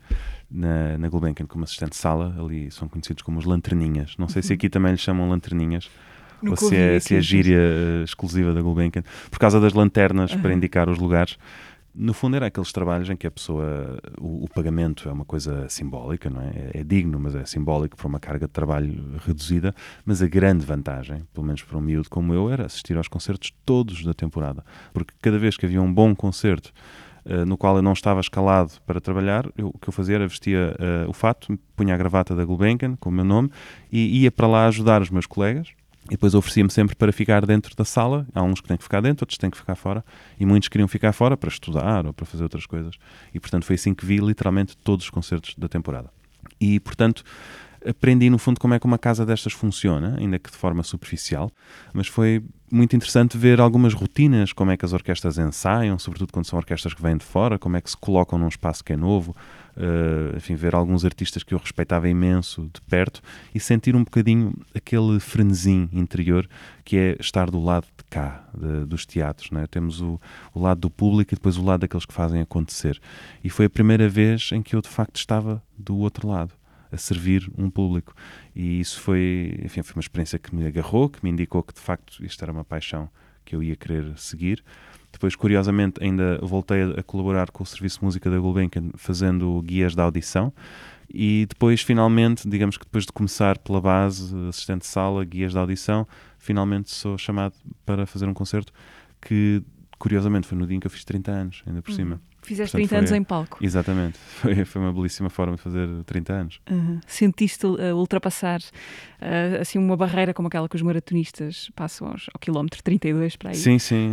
[0.50, 4.14] na, na Gulbenkian como assistente de sala, ali são conhecidos como os lanterninhas.
[4.18, 5.90] Não sei se aqui também lhes chamam lanterninhas.
[6.46, 10.40] ou se é, se é gíria uh, exclusiva da Gulbenkian, por causa das lanternas uhum.
[10.40, 11.37] para indicar os lugares.
[11.94, 15.68] No fundo, era aqueles trabalhos em que a pessoa, o, o pagamento é uma coisa
[15.68, 16.52] simbólica, não é?
[16.54, 16.70] é?
[16.74, 16.84] é?
[16.84, 19.74] digno, mas é simbólico para uma carga de trabalho reduzida.
[20.04, 23.52] Mas a grande vantagem, pelo menos para um miúdo como eu, era assistir aos concertos
[23.64, 24.64] todos da temporada.
[24.92, 26.72] Porque cada vez que havia um bom concerto
[27.24, 30.26] uh, no qual eu não estava escalado para trabalhar, eu, o que eu fazia era
[30.26, 33.50] vestia uh, o fato, punha a gravata da Gulbenkian, com o meu nome,
[33.90, 35.68] e ia para lá ajudar os meus colegas.
[36.07, 38.26] E depois oferecia-me sempre para ficar dentro da sala.
[38.35, 40.02] Há uns que têm que ficar dentro, outros têm que ficar fora.
[40.40, 42.94] E muitos queriam ficar fora para estudar ou para fazer outras coisas.
[43.35, 46.11] E portanto foi assim que vi literalmente todos os concertos da temporada.
[46.59, 47.22] E portanto
[47.87, 51.50] aprendi, no fundo, como é que uma casa destas funciona, ainda que de forma superficial,
[51.92, 56.46] mas foi muito interessante ver algumas rotinas, como é que as orquestras ensaiam, sobretudo quando
[56.46, 58.96] são orquestras que vêm de fora, como é que se colocam num espaço que é
[58.96, 59.35] novo,
[59.76, 63.22] uh, enfim, ver alguns artistas que eu respeitava imenso de perto
[63.54, 66.48] e sentir um bocadinho aquele frenesim interior
[66.85, 69.50] que é estar do lado de cá, de, dos teatros.
[69.50, 69.66] Né?
[69.66, 70.20] Temos o,
[70.54, 73.00] o lado do público e depois o lado daqueles que fazem acontecer.
[73.42, 76.52] E foi a primeira vez em que eu de facto estava do outro lado
[76.90, 78.14] a servir um público.
[78.55, 81.81] E isso foi, enfim, foi uma experiência que me agarrou, que me indicou que de
[81.81, 83.09] facto isto era uma paixão
[83.44, 84.62] que eu ia querer seguir.
[85.12, 89.94] Depois, curiosamente, ainda voltei a colaborar com o Serviço de Música da Gulbenkian fazendo guias
[89.94, 90.53] de audição.
[91.12, 95.59] E depois, finalmente, digamos que depois de começar pela base, assistente de sala, guias de
[95.59, 96.07] audição,
[96.38, 97.55] finalmente sou chamado
[97.87, 98.72] para fazer um concerto
[99.20, 99.62] que,
[99.98, 101.96] curiosamente, foi no dia em que eu fiz 30 anos, ainda por uhum.
[101.96, 102.20] cima.
[102.42, 103.59] Fizeste Portanto, 30 anos em palco.
[103.61, 104.18] Exatamente.
[104.38, 106.61] Foi, foi uma belíssima forma de fazer 30 anos.
[106.70, 107.01] Uhum.
[107.07, 112.38] Sentiste uh, ultrapassar uh, assim uma barreira como aquela que os maratonistas passam aos, ao
[112.38, 113.57] quilómetro 32 para aí?
[113.57, 114.12] Sim, sim.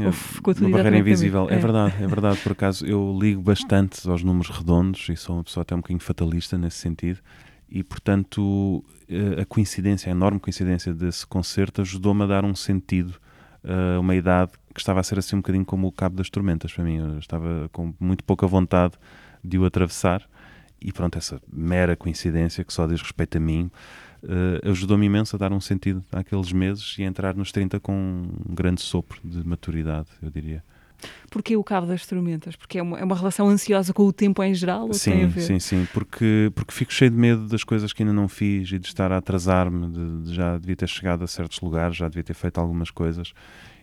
[0.62, 1.48] uma barreira invisível.
[1.50, 1.54] É.
[1.54, 2.40] é verdade, é verdade.
[2.40, 6.00] Por acaso eu ligo bastante aos números redondos e sou uma pessoa até um bocadinho
[6.00, 7.20] fatalista nesse sentido.
[7.70, 13.20] E, portanto, eh, a coincidência, a enorme coincidência desse concerto ajudou-me a dar um sentido
[13.66, 16.72] a uma idade que estava a ser assim um bocadinho como o Cabo das Tormentas
[16.72, 16.98] para mim.
[16.98, 18.94] Eu estava com muito pouca vontade
[19.44, 20.28] de o atravessar
[20.82, 23.72] e pronto, essa mera coincidência que só diz respeito a mim
[24.24, 27.94] uh, ajudou-me imenso a dar um sentido àqueles meses e a entrar nos 30 com
[27.94, 30.64] um grande sopro de maturidade, eu diria.
[31.30, 32.56] Porquê o Cabo das Tormentas?
[32.56, 34.92] Porque é uma, é uma relação ansiosa com o tempo em geral?
[34.94, 35.88] sim, sim, sim.
[35.94, 39.12] Porque, porque fico cheio de medo das coisas que ainda não fiz e de estar
[39.12, 39.90] a atrasar-me.
[39.90, 43.34] De, de já devia ter chegado a certos lugares, já devia ter feito algumas coisas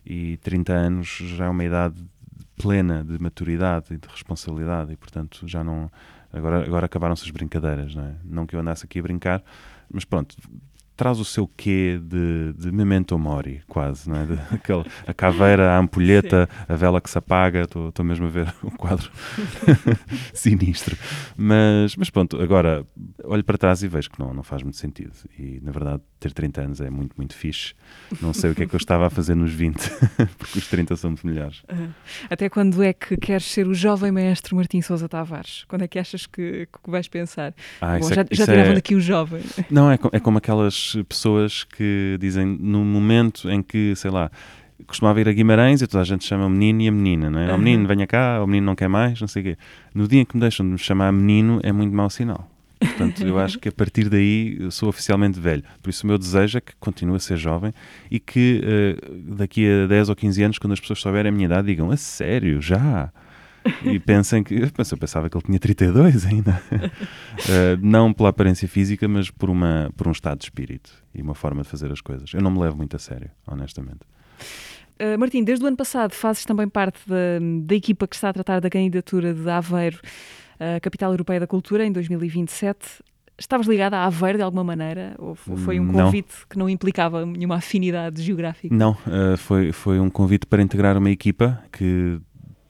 [0.04, 2.04] e 30 anos já é uma idade
[2.56, 5.90] plena de maturidade e de responsabilidade e portanto já não
[6.32, 9.42] agora agora acabaram-se as brincadeiras não é não que eu andasse aqui a brincar
[9.90, 10.36] mas pronto
[10.96, 14.26] traz o seu quê de, de memento mori, quase, não é?
[14.26, 16.72] De, aquele, a caveira, a ampulheta, Sim.
[16.72, 19.10] a vela que se apaga, estou mesmo a ver o quadro
[20.32, 20.96] sinistro.
[21.36, 22.86] Mas, mas pronto, agora
[23.24, 25.12] olho para trás e vejo que não, não faz muito sentido.
[25.38, 27.74] E na verdade, ter 30 anos é muito, muito fixe.
[28.20, 29.76] Não sei o que é que eu estava a fazer nos 20,
[30.38, 31.62] porque os 30 são muito melhores.
[32.28, 35.64] Até quando é que queres ser o jovem maestro Martim Sousa Tavares?
[35.68, 37.54] Quando é que achas que, que vais pensar?
[37.80, 38.74] Ah, Bom, é já, já tiravam é...
[38.74, 39.42] daqui o jovem.
[39.70, 44.30] Não, é, é como aquelas pessoas que dizem no momento em que, sei lá,
[44.86, 47.38] costumava ir a Guimarães e toda a gente chama o menino e a menina, não
[47.38, 47.48] é?
[47.48, 47.54] Uhum.
[47.54, 49.56] O menino venha cá, o menino não quer mais, não sei o quê.
[49.94, 52.48] No dia em que me deixam de me chamar menino é muito mau sinal.
[52.78, 55.62] Portanto, eu acho que a partir daí sou oficialmente velho.
[55.80, 57.72] Por isso, o meu desejo é que continue a ser jovem
[58.10, 61.46] e que uh, daqui a 10 ou 15 anos, quando as pessoas souberem a minha
[61.46, 63.12] idade, digam: A sério, já?
[63.84, 64.54] e pensem que.
[64.54, 66.62] Eu pensava que ele tinha 32 ainda.
[66.72, 71.34] uh, não pela aparência física, mas por, uma, por um estado de espírito e uma
[71.34, 72.32] forma de fazer as coisas.
[72.32, 74.00] Eu não me levo muito a sério, honestamente.
[75.00, 78.32] Uh, Martim, desde o ano passado fazes também parte da, da equipa que está a
[78.32, 80.00] tratar da candidatura de Aveiro
[80.60, 83.02] à Capital Europeia da Cultura em 2027.
[83.38, 85.14] Estavas ligada a Aveiro de alguma maneira?
[85.18, 86.46] Ou foi um convite não.
[86.48, 88.72] que não implicava nenhuma afinidade geográfica?
[88.72, 92.20] Não, uh, foi, foi um convite para integrar uma equipa que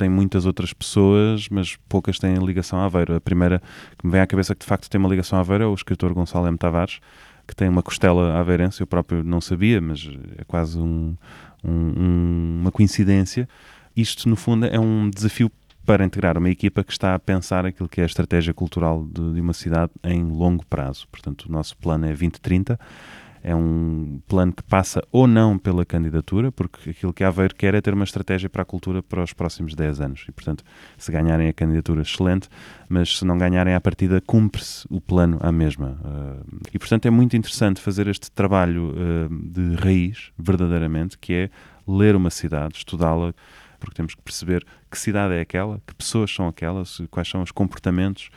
[0.03, 3.15] tem muitas outras pessoas, mas poucas têm ligação a Aveiro.
[3.15, 3.62] A primeira
[3.97, 5.75] que me vem à cabeça que de facto tem uma ligação a Aveiro é o
[5.75, 6.59] escritor Gonçalo M.
[6.59, 6.99] Tavares,
[7.47, 11.17] que tem uma costela aveirense, eu próprio não sabia, mas é quase um,
[11.65, 13.49] um, uma coincidência.
[13.97, 15.51] Isto, no fundo, é um desafio
[15.87, 19.35] para integrar uma equipa que está a pensar aquilo que é a estratégia cultural de,
[19.35, 21.07] de uma cidade em longo prazo.
[21.12, 22.79] Portanto, o nosso plano é 2030
[23.43, 27.75] é um plano que passa ou não pela candidatura, porque aquilo que a Aveiro quer
[27.75, 30.25] é ter uma estratégia para a cultura para os próximos 10 anos.
[30.29, 30.63] E, portanto,
[30.97, 32.49] se ganharem a candidatura, excelente,
[32.89, 35.99] mas se não ganharem à partida, cumpre-se o plano à mesma.
[36.05, 41.51] Uh, e, portanto, é muito interessante fazer este trabalho uh, de raiz, verdadeiramente, que é
[41.87, 43.35] ler uma cidade, estudá-la,
[43.81, 47.51] porque temos que perceber que cidade é aquela, que pessoas são aquelas, quais são os
[47.51, 48.31] comportamentos,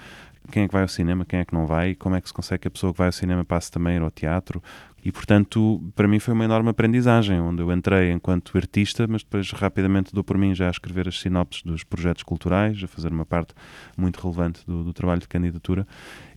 [0.51, 2.33] quem é que vai ao cinema, quem é que não vai, como é que se
[2.33, 4.61] consegue que a pessoa que vai ao cinema passe também ao teatro,
[5.05, 9.51] e, portanto, para mim foi uma enorme aprendizagem, onde eu entrei enquanto artista, mas depois
[9.51, 13.23] rapidamente dou por mim já a escrever as sinopses dos projetos culturais, a fazer uma
[13.23, 13.53] parte
[13.95, 15.87] muito relevante do, do trabalho de candidatura.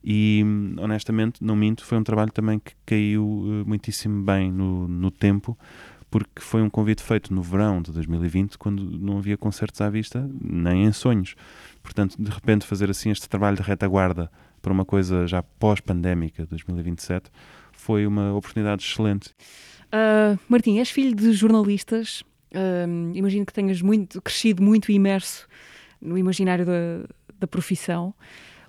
[0.05, 0.45] E,
[0.79, 5.59] honestamente, não minto, foi um trabalho também que caiu uh, muitíssimo bem no, no tempo,
[6.11, 10.29] porque foi um convite feito no verão de 2020, quando não havia concertos à vista,
[10.43, 11.37] nem em sonhos.
[11.83, 17.31] Portanto, de repente, fazer assim este trabalho de retaguarda para uma coisa já pós-pandémica, 2027
[17.89, 19.31] foi uma oportunidade excelente.
[19.87, 22.21] Uh, Martim, és filho de jornalistas.
[22.53, 25.49] Uh, imagino que tenhas muito, crescido muito imerso
[25.99, 27.09] no imaginário da,
[27.41, 28.15] da profissão.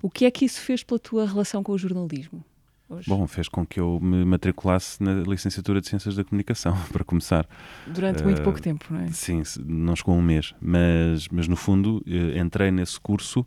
[0.02, 2.46] O que é que isso fez pela tua relação com o jornalismo?
[2.88, 3.10] hoje?
[3.10, 7.46] Bom, fez com que eu me matriculasse na licenciatura de Ciências da Comunicação, para começar.
[7.88, 9.08] Durante muito Uh, pouco tempo, não é?
[9.12, 13.46] Sim, não chegou a um mês, mas, mas no fundo eh, entrei nesse curso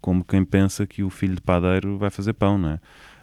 [0.00, 2.80] como quem pensa que o filho de padeiro vai fazer pão, não é?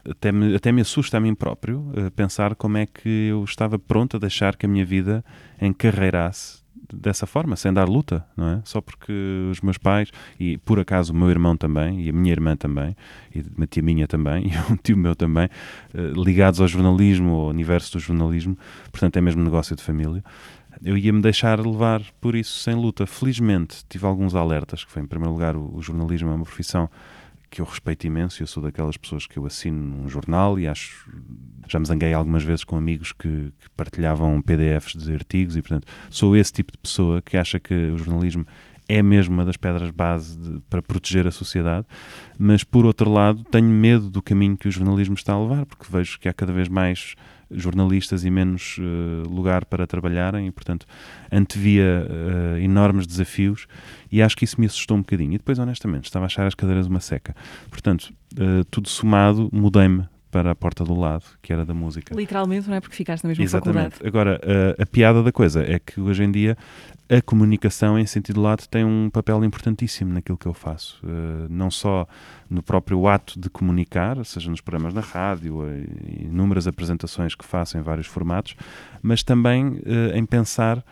[0.09, 3.77] Até me, até me assusta a mim próprio eh, pensar como é que eu estava
[3.77, 5.23] pronto a deixar que a minha vida
[5.61, 6.59] encarreirasse
[6.93, 8.61] dessa forma, sem dar luta, não é?
[8.65, 9.13] Só porque
[9.51, 12.95] os meus pais, e por acaso o meu irmão também, e a minha irmã também,
[13.33, 15.49] e uma tia minha também, e um tio meu também,
[15.93, 18.57] eh, ligados ao jornalismo, ao universo do jornalismo,
[18.91, 20.23] portanto é mesmo negócio de família,
[20.83, 23.05] eu ia-me deixar levar por isso sem luta.
[23.05, 26.89] Felizmente tive alguns alertas, que foi em primeiro lugar o, o jornalismo é uma profissão
[27.49, 31.09] que eu respeito imenso, eu sou daquelas pessoas que eu assino num jornal e acho,
[31.67, 33.27] já me zanguei algumas vezes com amigos que,
[33.59, 37.73] que partilhavam PDFs de artigos e portanto sou esse tipo de pessoa que acha que
[37.73, 38.45] o jornalismo
[38.87, 41.85] é mesmo uma das pedras base de- para proteger a sociedade,
[42.37, 45.85] mas por outro lado tenho medo do caminho que o jornalismo está a levar, porque
[45.91, 47.13] vejo que há cada vez mais
[47.51, 50.85] jornalistas e menos eh, lugar para trabalharem e, portanto,
[51.31, 53.67] antevia eh, enormes desafios
[54.11, 55.33] e acho que isso me assustou um bocadinho.
[55.33, 57.35] E depois, honestamente, estava a achar as cadeiras uma seca.
[57.69, 62.15] Portanto, eh, tudo somado, mudei-me para a porta do lado, que era da música.
[62.15, 62.79] Literalmente, não é?
[62.81, 63.95] Porque ficaste na mesma Exatamente.
[63.95, 64.07] faculdade.
[64.07, 64.41] Agora,
[64.79, 66.55] a, a piada da coisa é que hoje em dia
[67.09, 71.01] a comunicação em sentido lato tem um papel importantíssimo naquilo que eu faço.
[71.03, 72.07] Eh, não só
[72.47, 75.85] no próprio ato de comunicar, seja nos programas da rádio, eh,
[76.21, 78.55] inúmeras apresentações que faço em vários formatos,
[79.01, 80.85] mas também eh, em pensar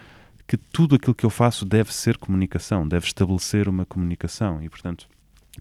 [0.47, 5.07] que tudo aquilo que eu faço deve ser comunicação, deve estabelecer uma comunicação e, portanto,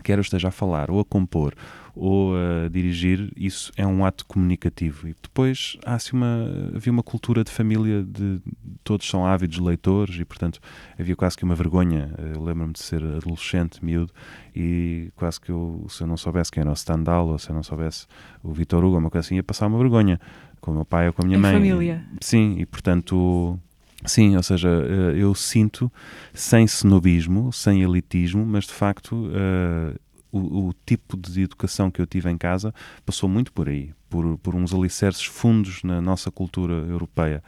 [0.02, 1.54] quer eu esteja a falar ou a compor
[1.98, 5.09] ou a dirigir, isso é um ato comunicativo.
[5.09, 8.38] E depois há assim uma, havia uma cultura de família de
[8.85, 10.61] todos são ávidos leitores e, portanto,
[10.98, 12.12] havia quase que uma vergonha.
[12.35, 14.12] Eu lembro-me de ser adolescente, miúdo,
[14.54, 17.54] e quase que eu, se eu não soubesse quem era o Stendhal ou se eu
[17.54, 18.06] não soubesse
[18.42, 20.20] o Vitor Hugo, uma coisa assim, ia passar uma vergonha
[20.61, 21.52] com o meu pai ou com a minha Em mãe.
[21.54, 22.04] família.
[22.20, 23.59] Sim, e portanto.
[24.07, 25.90] Sim, ou seja, eh, eu sinto,
[26.33, 29.99] sem snobismo, sem elitismo, mas de facto eh,
[30.31, 32.73] o, o tipo de educação que eu tive em casa
[33.05, 37.42] passou muito por aí, por, por uns alicerces fundos na nossa cultura europeia.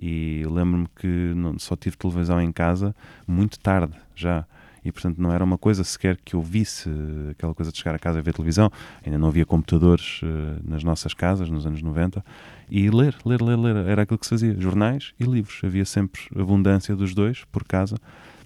[0.00, 2.94] E lembro-me que não, só tive televisão em casa
[3.26, 4.46] muito tarde já.
[4.84, 7.94] E portanto não era uma coisa sequer que eu visse, eh, aquela coisa de chegar
[7.94, 8.70] a casa e ver televisão.
[9.04, 12.24] Ainda não havia computadores eh, nas nossas casas nos anos 90.
[12.70, 14.58] E ler, ler, ler, ler, era aquilo que se fazia.
[14.58, 15.60] Jornais e livros.
[15.62, 17.96] Havia sempre abundância dos dois por casa.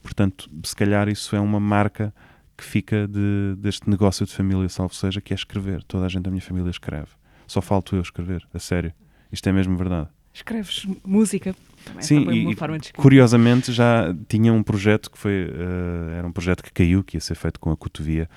[0.02, 2.12] Portanto, se calhar isso é uma marca
[2.56, 5.82] que fica de, deste negócio de família, salvo seja, que é escrever.
[5.84, 7.08] Toda a gente da minha família escreve.
[7.46, 8.92] Só falto eu escrever, a sério.
[9.30, 10.08] Isto é mesmo verdade.
[10.36, 11.56] Escreves música.
[11.82, 12.56] Também Sim, e
[12.94, 17.20] curiosamente já tinha um projeto que foi, eh, era um projeto que caiu, que ia
[17.20, 18.28] ser feito com a Cotovia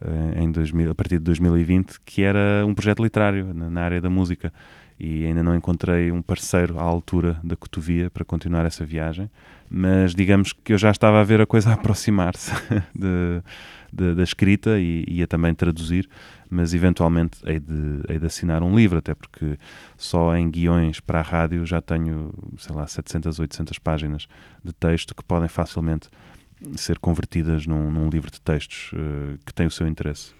[0.00, 4.00] eh, em 2000, a partir de 2020, que era um projeto literário na, na área
[4.00, 4.52] da música.
[5.00, 9.30] E ainda não encontrei um parceiro à altura da Cotovia para continuar essa viagem,
[9.70, 12.52] mas digamos que eu já estava a ver a coisa aproximar-se
[12.94, 13.42] de-
[13.92, 16.08] de- da escrita e ia também traduzir,
[16.50, 19.58] mas eventualmente hei de, hei de assinar um livro, até porque
[19.96, 24.26] só em guiões para a rádio já tenho, sei lá, 700, 800 páginas
[24.64, 26.08] de texto que podem facilmente
[26.76, 30.32] ser convertidas num, num livro de textos eh, que tem o seu interesse.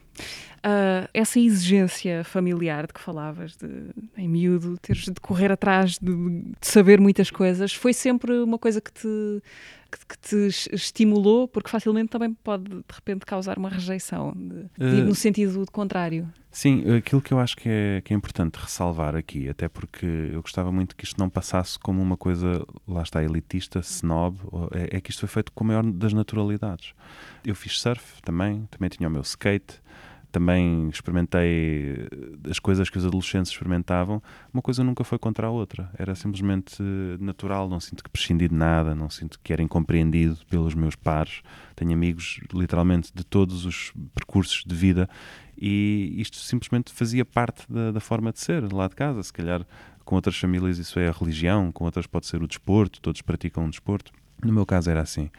[0.65, 3.69] Ah, essa exigência familiar de que falavas, de,
[4.17, 8.81] em miúdo, teres de correr atrás de, de saber muitas coisas, foi sempre uma coisa
[8.81, 9.43] que te,
[9.91, 14.67] que, que te es- estimulou, porque facilmente também pode, de repente, causar uma rejeição, de,
[14.79, 16.29] Eh, no sentido contrário.
[16.51, 20.41] Sim, aquilo que eu acho que é, que é importante ressalvar aqui, até porque eu
[20.43, 24.39] gostava muito que isto não passasse como uma coisa, lá está, elitista, snob,
[24.73, 26.95] é, é que isto foi feito com a maior das naturalidades.
[27.45, 29.81] Eu fiz surf também, também tinha o meu skate,
[30.31, 34.23] também experimentei eh, as coisas que os adolescentes experimentavam.
[34.53, 38.49] Uma coisa nunca foi contra a outra, era simplesmente eh, natural, não sinto que prescindi
[38.49, 41.43] de nada, não sinto que era incompreendido pelos meus pares.
[41.75, 45.09] Tenho amigos, literalmente, de todos os percursos de vida
[45.61, 49.23] e isto simplesmente fazia parte da, da forma de ser lá de casa.
[49.23, 49.67] Se calhar
[50.05, 53.65] com outras famílias isso é a religião, com outras pode ser o desporto, todos praticam
[53.65, 54.13] um desporto.
[54.43, 55.31] No meu caso era assim.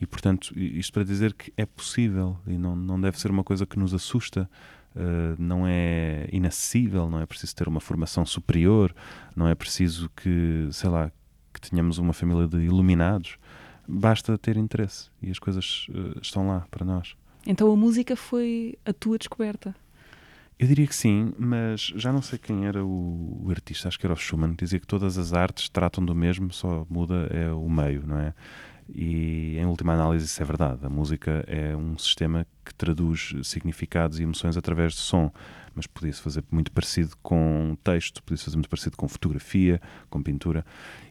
[0.00, 3.66] E portanto, isto para dizer que é possível e não, não deve ser uma coisa
[3.66, 4.48] que nos assusta,
[4.94, 8.94] uh, não é inacessível, não é preciso ter uma formação superior,
[9.34, 11.10] não é preciso que, sei lá,
[11.52, 13.38] que tenhamos uma família de iluminados.
[13.86, 17.16] Basta ter interesse e as coisas uh, estão lá para nós.
[17.46, 19.74] Então a música foi a tua descoberta.
[20.58, 24.04] Eu diria que sim, mas já não sei quem era o, o artista, acho que
[24.04, 27.52] era o Schumann, que dizia que todas as artes tratam do mesmo, só muda é
[27.52, 28.34] o meio, não é?
[28.94, 30.84] E em última análise, isso é verdade.
[30.84, 35.30] A música é um sistema que traduz significados e emoções através de som,
[35.74, 40.64] mas podia-se fazer muito parecido com texto, podia-se fazer muito parecido com fotografia, com pintura.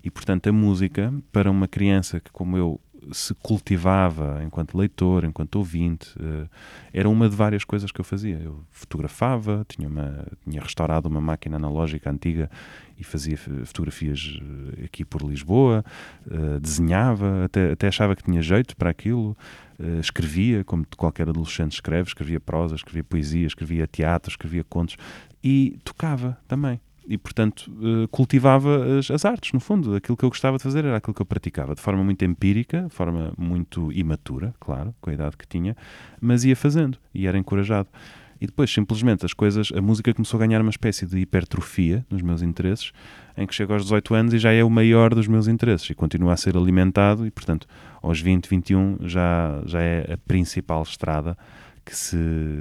[0.03, 5.55] E portanto, a música, para uma criança que, como eu, se cultivava enquanto leitor, enquanto
[5.55, 6.49] ouvinte, uh,
[6.93, 8.37] era uma de várias coisas que eu fazia.
[8.37, 12.49] Eu fotografava, tinha, uma, tinha restaurado uma máquina analógica antiga
[12.97, 14.39] e fazia fotografias
[14.79, 15.85] eh, aqui por Lisboa,
[16.25, 19.37] uh, desenhava, até, até achava que tinha jeito para aquilo,
[19.99, 24.97] escrevia, como qualquer adolescente escreve, escrevia prosa, escrevia poesia, escrevia teatro, escrevia contos
[25.43, 29.95] e tocava também e, portanto, uh, cultivava as, as, artes, no fundo.
[29.95, 32.83] Aquilo que eu gostava de fazer era aquilo que eu praticava, de forma muito empírica,
[32.83, 35.75] de forma muito imatura, claro, com a idade que tinha,
[36.19, 37.87] mas ia fazendo e era encorajado.
[38.39, 42.21] E depois, simplesmente, as coisas, a música começou a ganhar uma espécie de hipertrofia nos
[42.21, 42.91] meus interesses,
[43.35, 45.95] em que chego aos 18 anos e já é o maior dos meus interesses e
[45.95, 47.67] continua a ser alimentado e, portanto,
[48.01, 51.35] aos 20, 21 já, já é a principal estrada
[51.83, 52.17] que se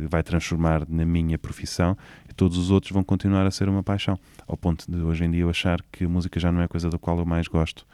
[0.08, 1.96] vai transformar na minha profissão
[2.36, 4.18] todos os outros vão continuar a ser uma paixão.
[4.46, 6.68] Ao ponto de hoje em dia eu achar que a música já não é a
[6.68, 7.86] coisa da qual eu mais gosto,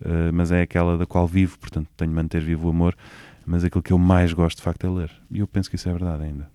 [0.00, 2.96] uh, mas é aquela da qual vivo, portanto tenho de manter vivo o amor,
[3.46, 5.10] mas aquilo que eu mais gosto de facto é ler.
[5.30, 6.50] E eu penso que isso é verdade ainda.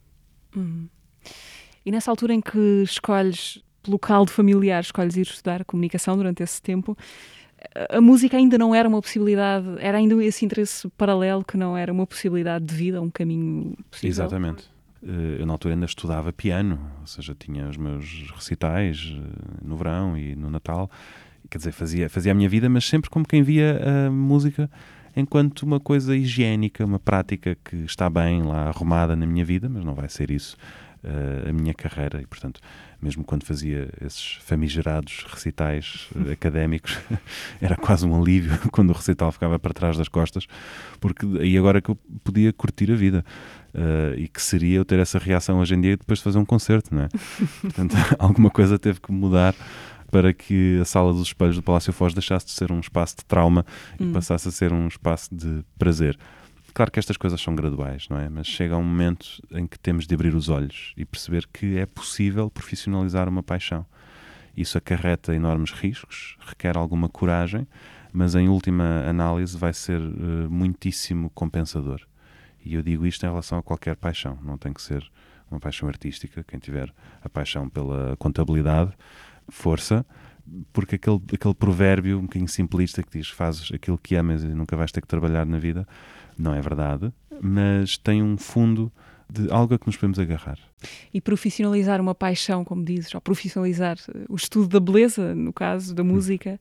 [0.55, 0.87] Hum.
[1.85, 6.61] E nessa altura em que escolhes pelo caldo familiar, escolhes ir estudar comunicação durante esse
[6.61, 6.97] tempo,
[7.89, 11.91] a música ainda não era uma possibilidade, era ainda esse interesse paralelo que não era
[11.91, 14.09] uma possibilidade de vida, um caminho possível.
[14.09, 14.72] Exatamente.
[15.05, 19.75] Eh, eu na altura ainda estudava piano, ou seja, tinha os meus recitais eh, no
[19.75, 20.89] verão e no Natal,
[21.49, 24.69] quer dizer, fazia, fazia a minha vida, mas sempre como quem via a música
[25.15, 29.83] enquanto uma coisa higiênica, uma prática que está bem lá arrumada na minha vida, mas
[29.85, 30.57] não vai ser isso
[31.03, 32.21] uh, a minha carreira.
[32.21, 32.59] E, portanto,
[33.03, 36.97] mesmo quando fazia esses famigerados recitais uh, académicos,
[37.61, 40.47] era quase um alívio quando o recital ficava para trás das costas,
[40.99, 43.25] porque aí agora que eu podia curtir a vida.
[43.75, 46.45] Uh, e que seria eu ter essa reação hoje em dia depois de fazer um
[46.45, 47.09] concerto, não é?
[47.59, 49.55] Portanto, alguma coisa teve que mudar
[50.11, 53.25] para que a Sala dos Espelhos do Palácio Foz deixasse de ser um espaço de
[53.25, 53.65] trauma
[53.99, 54.09] hum.
[54.09, 56.19] e passasse a ser um espaço de prazer.
[56.73, 58.27] Claro que estas coisas são graduais, não é?
[58.27, 61.85] Mas chega um momento em que temos de abrir os olhos e perceber que é
[61.85, 63.85] possível profissionalizar uma paixão.
[64.57, 67.67] Isso acarreta enormes riscos, requer alguma coragem,
[68.11, 72.01] mas em última análise vai ser uh, muitíssimo compensador.
[72.65, 75.03] E eu digo isto em relação a qualquer paixão, não tem que ser
[75.51, 76.43] uma paixão artística.
[76.43, 78.93] Quem tiver a paixão pela contabilidade,
[79.47, 80.03] força,
[80.71, 84.75] porque aquele, aquele provérbio um bocadinho simplista que diz fazes aquilo que amas e nunca
[84.75, 85.87] vais ter que trabalhar na vida,
[86.37, 87.11] não é verdade,
[87.41, 88.91] mas tem um fundo
[89.29, 90.59] de algo a que nos podemos agarrar.
[91.13, 95.95] E profissionalizar uma paixão, como dizes, ou profissionalizar eh, o estudo da beleza, no caso
[95.95, 96.59] da música,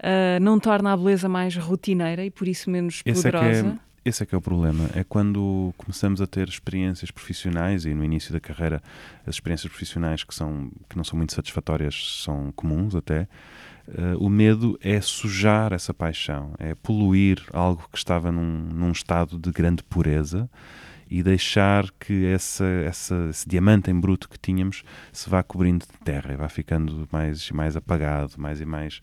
[0.00, 3.46] uh, não torna a beleza mais rotineira e por isso menos Esse poderosa.
[3.46, 4.88] É que é esse é que é o problema.
[4.94, 8.82] É quando começamos a ter experiências profissionais e no início da carreira
[9.26, 13.28] as experiências profissionais que, são, que não são muito satisfatórias são comuns até.
[13.88, 19.38] Uh, o medo é sujar essa paixão, é poluir algo que estava num, num estado
[19.38, 20.48] de grande pureza
[21.10, 26.04] e deixar que essa, essa, esse diamante em bruto que tínhamos se vá cobrindo de
[26.04, 29.00] terra e vá ficando mais mais apagado, mais e mais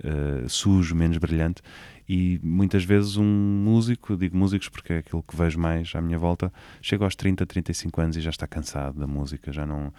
[0.00, 1.62] uh, sujo, menos brilhante.
[2.06, 6.18] E muitas vezes um músico, digo músicos porque é aquilo que vejo mais à minha
[6.18, 9.92] volta, chega aos 30, 35 anos e já está cansado da música, já não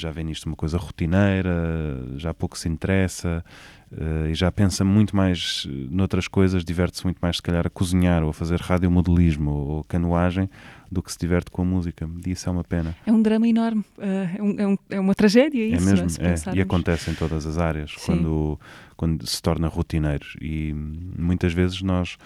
[0.00, 3.44] já vê nisto uma coisa rotineira, já pouco se interessa
[3.92, 8.22] uh, e já pensa muito mais noutras coisas, diverte-se muito mais se calhar a cozinhar
[8.22, 10.48] ou a fazer radiomodelismo ou canoagem
[10.90, 12.08] do que se diverte com a música.
[12.26, 12.96] E isso é uma pena.
[13.06, 15.88] É um drama enorme, uh, é, um, é, um, é, uma tragédia isso.
[15.88, 18.58] É mesmo, é, e acontece em todas as áreas, quando,
[18.96, 20.26] quando se torna rotineiro.
[20.40, 22.16] E muitas vezes nós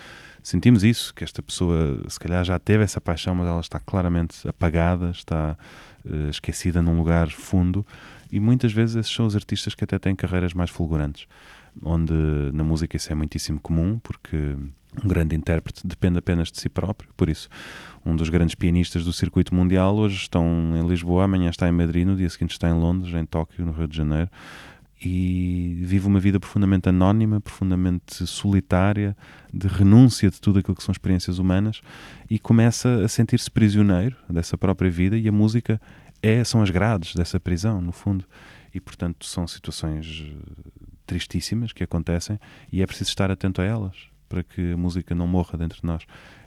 [0.45, 4.47] sentimos isso, que esta pessoa se calhar já teve essa paixão, mas ela está claramente
[4.47, 5.57] apagada, está
[6.05, 7.85] uh, esquecida num lugar fundo.
[8.31, 11.27] E muitas vezes esses são os artistas que até têm carreiras mais fulgurantes,
[11.83, 12.13] onde
[12.53, 14.57] na música isso é muitíssimo comum, porque
[15.03, 17.09] um grande intérprete depende apenas de si próprio.
[17.17, 17.49] Por isso,
[18.05, 22.07] um dos grandes pianistas do circuito mundial hoje estão em Lisboa, amanhã está em Madrid,
[22.07, 24.31] no dia seguinte está em Londres, em Tóquio, no Rio de Janeiro.
[25.05, 29.15] E vive uma vida profundamente anónima, profundamente solitária,
[29.53, 31.83] de renúncia de tudo aquilo que são experiências humanas
[32.31, 35.19] e começa a sentir-se prisioneiro dessa própria vida.
[35.19, 35.79] E a música
[36.23, 38.25] é, são as grades dessa prisão, no fundo.
[38.73, 40.25] E portanto, são situações
[41.07, 42.41] tristíssimas que acontecem
[42.73, 43.95] e é preciso estar atento a elas
[44.29, 46.05] para que a música não morra dentro de nós.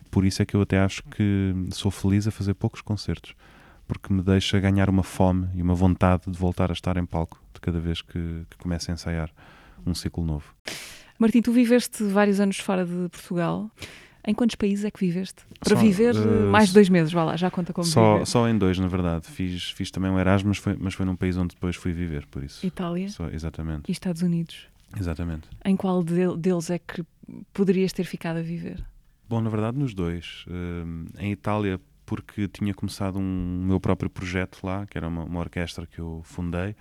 [0.09, 3.35] Por isso é que eu até acho que sou feliz a fazer poucos concertos,
[3.87, 7.41] porque me deixa ganhar uma fome e uma vontade de voltar a estar em palco
[7.57, 9.29] de cada vez que, que começo a ensaiar
[9.85, 10.53] um ciclo novo.
[11.19, 13.69] Martim, tu viveste vários anos fora de Portugal.
[14.25, 15.41] Em quantos países é que viveste?
[15.61, 18.25] Para Só, viver uh, mais de dois meses, vá lá, já conta como Só, viver.
[18.25, 19.25] só em dois, na verdade.
[19.27, 22.43] Fiz, fiz também um Erasmus, foi, mas foi num país onde depois fui viver, por
[22.43, 22.65] isso.
[22.65, 24.67] Itália Só, exatamente, e Estados Unidos.
[24.99, 25.47] exatamente.
[25.63, 27.05] Em qual de- deles é que
[27.53, 28.85] poderias ter ficado a viver?
[29.29, 30.43] Bom, na verdade, nos dois.
[30.49, 35.39] Hum, em Itália, porque tinha começado um meu próprio projeto lá, que era uma, uma
[35.39, 36.75] orquestra que eu fundei,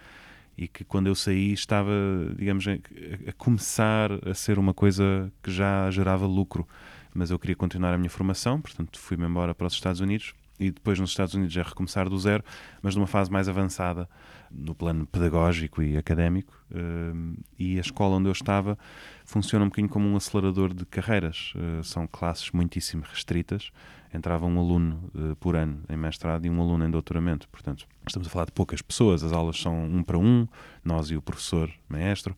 [0.56, 1.92] e que quando eu saí estava,
[2.36, 6.66] digamos, a, começar a ser uma coisa que já gerava lucro.
[7.14, 10.70] Mas eu queria continuar a minha formação, portanto fui-me embora para os Estados Unidos e
[10.70, 12.42] depois nos Estados Unidos é recomeçar do zero,
[12.82, 14.08] mas numa fase mais avançada
[14.50, 16.58] no plano pedagógico e académico.
[16.74, 18.78] hum, e a escola onde eu estava
[19.24, 21.52] funciona um bocadinho como um acelerador de carreiras.
[21.54, 23.70] Uh, são classes muitíssimo restritas.
[24.16, 27.48] Entrava um aluno uh, por ano em mestrado e um aluno em doutoramento.
[27.48, 29.22] Portanto, estamos a falar de poucas pessoas.
[29.22, 30.48] As aulas são um para um,
[30.84, 32.36] nós e o professor maestro.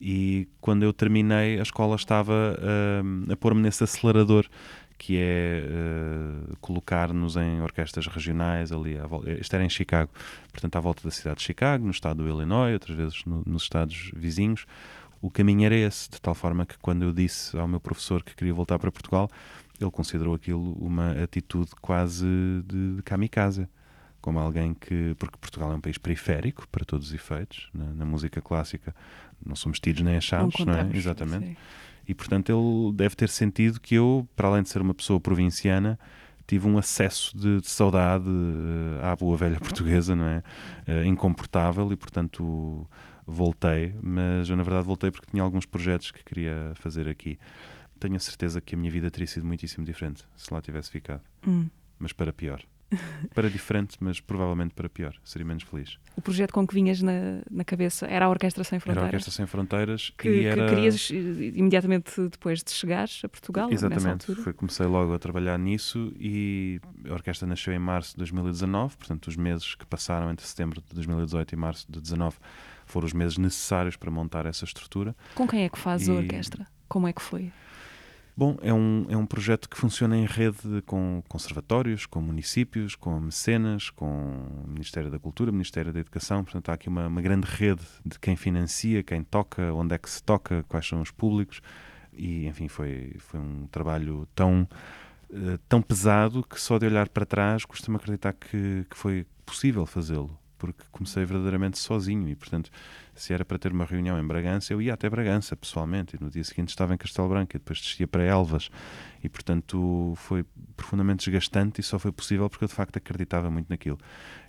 [0.00, 4.46] E quando eu terminei, a escola estava uh, a pôr-me nesse acelerador
[5.00, 9.32] que é uh, colocar-nos em orquestras regionais ali à volta.
[9.32, 10.10] Isto era em Chicago,
[10.52, 13.62] portanto, à volta da cidade de Chicago, no estado do Illinois, outras vezes no, nos
[13.62, 14.66] estados vizinhos.
[15.22, 18.34] O caminho era esse, de tal forma que quando eu disse ao meu professor que
[18.34, 19.30] queria voltar para Portugal,
[19.80, 22.26] ele considerou aquilo uma atitude quase
[22.66, 23.66] de, de kamikaze.
[24.20, 25.14] Como alguém que.
[25.18, 28.94] Porque Portugal é um país periférico, para todos os efeitos, na, na música clássica.
[29.44, 30.76] Não somos tidos nem achados, não, é?
[30.76, 31.46] contamos, Exatamente.
[31.46, 31.56] sim.
[32.06, 35.98] E portanto ele deve ter sentido que eu, para além de ser uma pessoa provinciana,
[36.46, 40.42] tive um acesso de, de saudade eh, à boa velha portuguesa, não é?
[40.86, 42.86] Eh, incomportável e portanto
[43.24, 47.38] voltei, mas eu na verdade voltei porque tinha alguns projetos que queria fazer aqui.
[48.00, 51.22] Tenho a certeza que a minha vida teria sido muitíssimo diferente se lá tivesse ficado,
[51.46, 51.68] Hum.
[51.98, 52.62] mas para pior.
[53.36, 55.14] Para diferente, mas provavelmente para pior.
[55.22, 55.96] Seria menos feliz.
[56.16, 59.04] O projeto com que vinhas na, na cabeça era a Orquestra Sem Era a Fronteiras.
[59.06, 60.68] Orquestra Sem Fronteiras que, e que era...
[60.68, 61.14] querias eh,
[61.54, 67.12] imediatamente depois de chegares a Portugal, Exatamente, foi, comecei logo a trabalhar nisso e a
[67.12, 71.52] orquestra nasceu em março de 2019, portanto os meses que passaram entre setembro de 2018
[71.52, 72.38] e março de 2019
[72.86, 75.14] foram os meses necessários para montar essa estrutura.
[75.36, 76.66] Com quem é que fazes a E- orquestra?
[76.88, 77.52] Como é que foi?
[78.36, 83.18] Bom, é um, é um projeto que funciona em rede com conservatórios, com municípios, com
[83.20, 86.42] mecenas, com o Ministério da Cultura, Ministério da Educação.
[86.44, 90.08] Portanto, há aqui uma, uma grande rede de quem financia, quem toca, onde é que
[90.08, 91.60] se toca, quais são os públicos.
[92.12, 94.66] E, enfim, foi, foi um trabalho tão,
[95.32, 99.84] eh, tão pesado que só de olhar para trás costumo acreditar que, que foi possível
[99.86, 100.38] fazê-lo.
[100.60, 102.70] Porque comecei verdadeiramente sozinho e, portanto,
[103.14, 106.30] se era para ter uma reunião em Bragança, eu ia até Bragança pessoalmente e no
[106.30, 108.70] dia seguinte estava em Castelo Branco e depois descia para Elvas.
[109.22, 110.44] E portanto foi
[110.76, 113.98] profundamente desgastante e só foi possível porque eu de facto acreditava muito naquilo.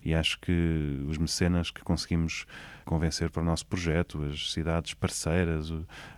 [0.04, 2.46] E acho que os mecenas que conseguimos
[2.86, 5.72] convencer para o nosso projeto, as cidades parceiras,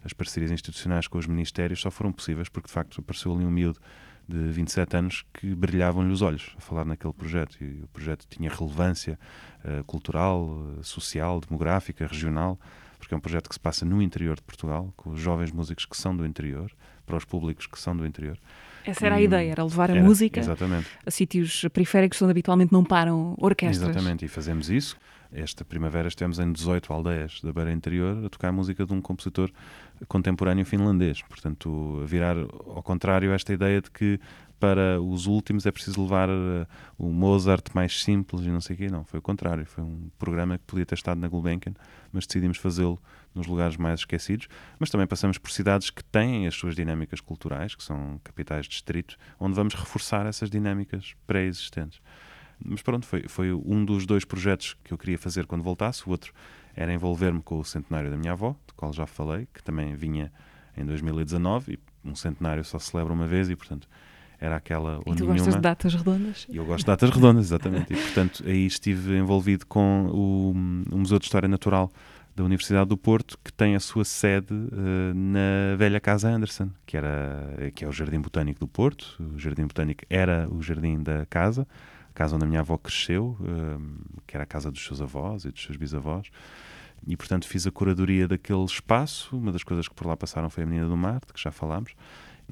[0.03, 3.51] as parcerias institucionais com os ministérios só foram possíveis porque de facto apareceu ali um
[3.51, 3.79] miúdo
[4.27, 8.49] de 27 anos que brilhavam-lhe os olhos a falar naquele projeto e o projeto tinha
[8.49, 9.19] relevância
[9.63, 12.59] eh, cultural, eh, social, demográfica, regional,
[12.97, 15.85] porque é um projeto que se passa no interior de Portugal, com os jovens músicos
[15.85, 16.71] que são do interior,
[17.05, 18.39] para os públicos que são do interior.
[18.85, 20.87] Essa era a ideia, era levar a Era, música Exatamente.
[21.05, 23.89] a sítios periféricos onde habitualmente não param orquestras.
[23.89, 24.97] Exatamente, e fazemos isso.
[25.33, 29.49] Esta primavera estivemos em 18 aldeias da Beira Interior a tocar música de um compositor
[30.07, 31.23] contemporâneo finlandês.
[31.23, 34.19] Portanto, virar ao contrário esta ideia de que
[34.59, 36.65] para os últimos é preciso levar eh,
[36.97, 38.87] o Mozart mais simples e não sei o quê.
[38.89, 39.65] Não, foi o contrário.
[39.65, 41.73] Foi um programa que podia ter estado na Gulbenkian,
[42.13, 42.97] mas decidimos fazê-lo
[43.35, 44.47] nos lugares mais esquecidos.
[44.79, 48.71] Mas também passamos por cidades que têm as suas dinâmicas culturais, que são capitais de
[48.71, 51.99] distrito, onde vamos reforçar essas dinâmicas pré-existentes.
[52.65, 56.07] Mas pronto, foi, foi um dos dois projetos que eu queria fazer quando voltasse.
[56.07, 56.33] O outro
[56.75, 60.31] era envolver-me com o centenário da minha avó, do qual já falei, que também vinha
[60.75, 63.87] em 2019, e um centenário só se celebra uma vez, e portanto
[64.39, 65.33] era aquela ou E tu nenhuma.
[65.35, 66.47] gostas de datas redondas?
[66.49, 67.93] E eu gosto de datas redondas, exatamente.
[67.93, 70.51] E, portanto, aí estive envolvido com o,
[70.93, 71.89] o Museu de História Natural
[72.35, 76.97] da Universidade do Porto, que tem a sua sede eh, na velha Casa Anderson, que,
[76.97, 79.15] era, que é o Jardim Botânico do Porto.
[79.35, 81.67] O Jardim Botânico era o jardim da casa,
[82.13, 83.77] casa onde a minha avó cresceu, eh,
[84.27, 86.27] que era a casa dos seus avós e dos seus bisavós.
[87.05, 89.35] E, portanto, fiz a curadoria daquele espaço.
[89.35, 91.51] Uma das coisas que por lá passaram foi a Menina do Mar, de que já
[91.51, 91.93] falámos.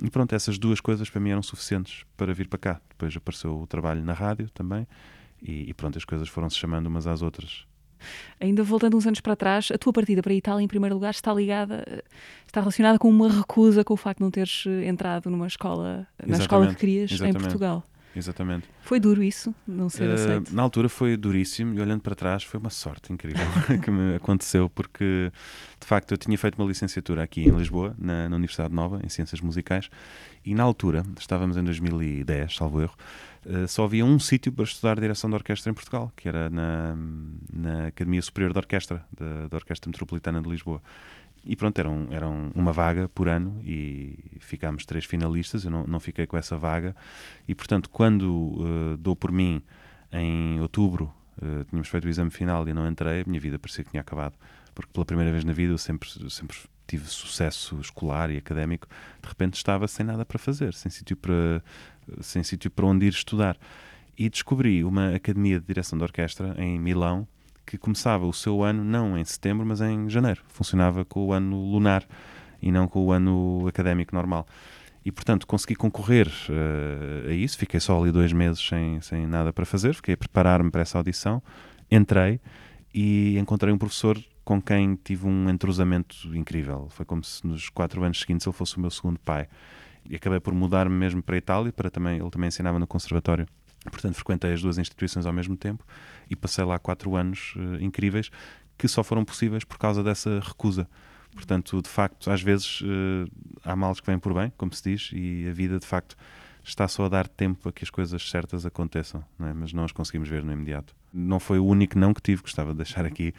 [0.02, 2.82] E pronto, essas duas coisas para mim eram suficientes para vir para cá.
[2.90, 4.88] Depois apareceu o trabalho na rádio também,
[5.42, 7.66] e, e pronto, as coisas foram se chamando umas às outras.
[8.40, 11.12] Ainda voltando uns anos para trás, a tua partida para a Itália, em primeiro lugar,
[11.12, 12.04] está ligada,
[12.48, 16.08] está relacionada com uma recusa com o facto de não teres eh, entrado numa escola,
[16.26, 17.42] na escola que Exatamente, querias em exatamente.
[17.44, 17.84] Portugal.
[18.16, 18.68] Exatamente.
[18.82, 20.56] Foi duro isso, não ser Uh, aceito?
[20.56, 23.46] na altura foi duríssimo e olhando para trás foi uma sorte incrível
[23.84, 25.32] que me aconteceu porque
[25.80, 29.10] de facto eu tinha feito uma licenciatura aqui em Lisboa, na, na Universidade Nova, em
[29.10, 29.90] Ciências Musicais,
[30.44, 32.96] e na altura, estávamos em 2010, salvo erro,
[33.46, 36.96] uh, só havia um sítio para estudar direção de orquestra em Portugal, que era na,
[37.54, 40.82] na Academia Superior de Orquestra, da, da Orquestra Metropolitana de Lisboa.
[41.44, 45.64] E pronto, era, um, era um- uma vaga por ano e ficámos três finalistas.
[45.66, 46.96] Eu não, não fiquei com essa vaga.
[47.48, 48.58] E portanto, quando
[48.94, 49.62] eh, dou por mim
[50.12, 51.12] em outubro,
[51.42, 54.02] eh, tínhamos feito o exame final e não entrei, a minha vida parecia que tinha
[54.02, 54.36] acabado.
[54.76, 56.56] Porque pela primeira vez na vida eu sempre, sempre
[56.88, 58.88] tive sucesso escolar e académico.
[59.22, 61.64] De repente estava sem nada para fazer, sem sítio para,
[62.22, 63.58] sem sítio para onde ir estudar.
[64.18, 67.28] E descobri uma academia de direção de orquestra em Milão
[67.66, 70.42] que começava o seu ano não em setembro, mas em janeiro.
[70.48, 72.06] Funcionava com o ano lunar
[72.62, 74.46] e não com o ano académico normal.
[75.04, 77.58] E, portanto, consegui concorrer eh, a isso.
[77.58, 79.96] Fiquei só ali dois meses sem, sem nada para fazer.
[79.96, 81.42] Fiquei a preparar-me para essa audição.
[81.90, 82.40] Entrei
[82.94, 86.88] e encontrei um professor com quem tive um entrosamento incrível.
[86.90, 89.48] Foi como se nos quatro anos seguintes ele fosse o meu segundo pai.
[90.08, 91.72] E acabei por mudar-me mesmo para a Itália.
[91.72, 93.48] Para também, ele também ensinava no conservatório.
[93.90, 95.86] Portanto, frequentei as duas instituições ao mesmo tempo
[96.30, 98.30] e passei lá quatro anos eh, incríveis
[98.78, 100.88] que só foram possíveis por causa dessa recusa.
[101.34, 103.30] Portanto, de facto, às vezes eh,
[103.64, 106.16] há males que vêm por bem, como se diz, e a vida, de facto,
[106.64, 109.54] está só a dar tempo a que as coisas certas aconteçam, não é?
[109.54, 110.96] mas não as conseguimos ver no imediato.
[111.14, 113.34] Não foi o único não que tive, gostava de deixar aqui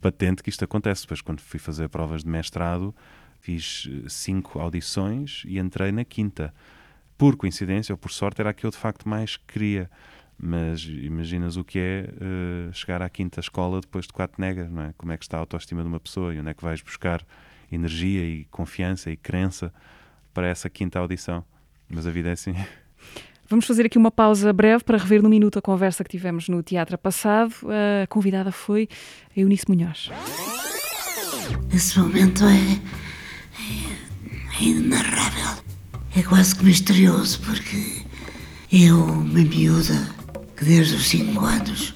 [0.00, 1.02] patente que isto acontece.
[1.02, 2.94] Depois, quando fui fazer provas de mestrado,
[3.38, 6.52] fiz eh, cinco audições e entrei na quinta.
[7.16, 9.90] Por coincidência ou por sorte, era a que eu de facto mais queria.
[10.36, 14.82] Mas imaginas o que é eh, chegar à quinta escola depois de quatro negas, não
[14.82, 14.94] é?
[14.96, 17.24] Como é que está a autoestima de uma pessoa e onde é que vais buscar
[17.70, 19.72] energia e confiança e crença
[20.32, 21.44] para essa quinta audição.
[21.88, 22.54] Mas a vida é assim.
[23.48, 26.62] Vamos fazer aqui uma pausa breve para rever no minuto a conversa que tivemos no
[26.62, 27.54] teatro passado.
[28.02, 28.88] A convidada foi
[29.36, 30.10] a Eunice Munhoz.
[31.72, 32.56] Esse momento é,
[34.58, 35.63] é, é inenarrável.
[36.16, 38.02] É quase que misterioso, porque
[38.70, 40.08] eu, uma miúda,
[40.56, 41.92] que desde os cinco anos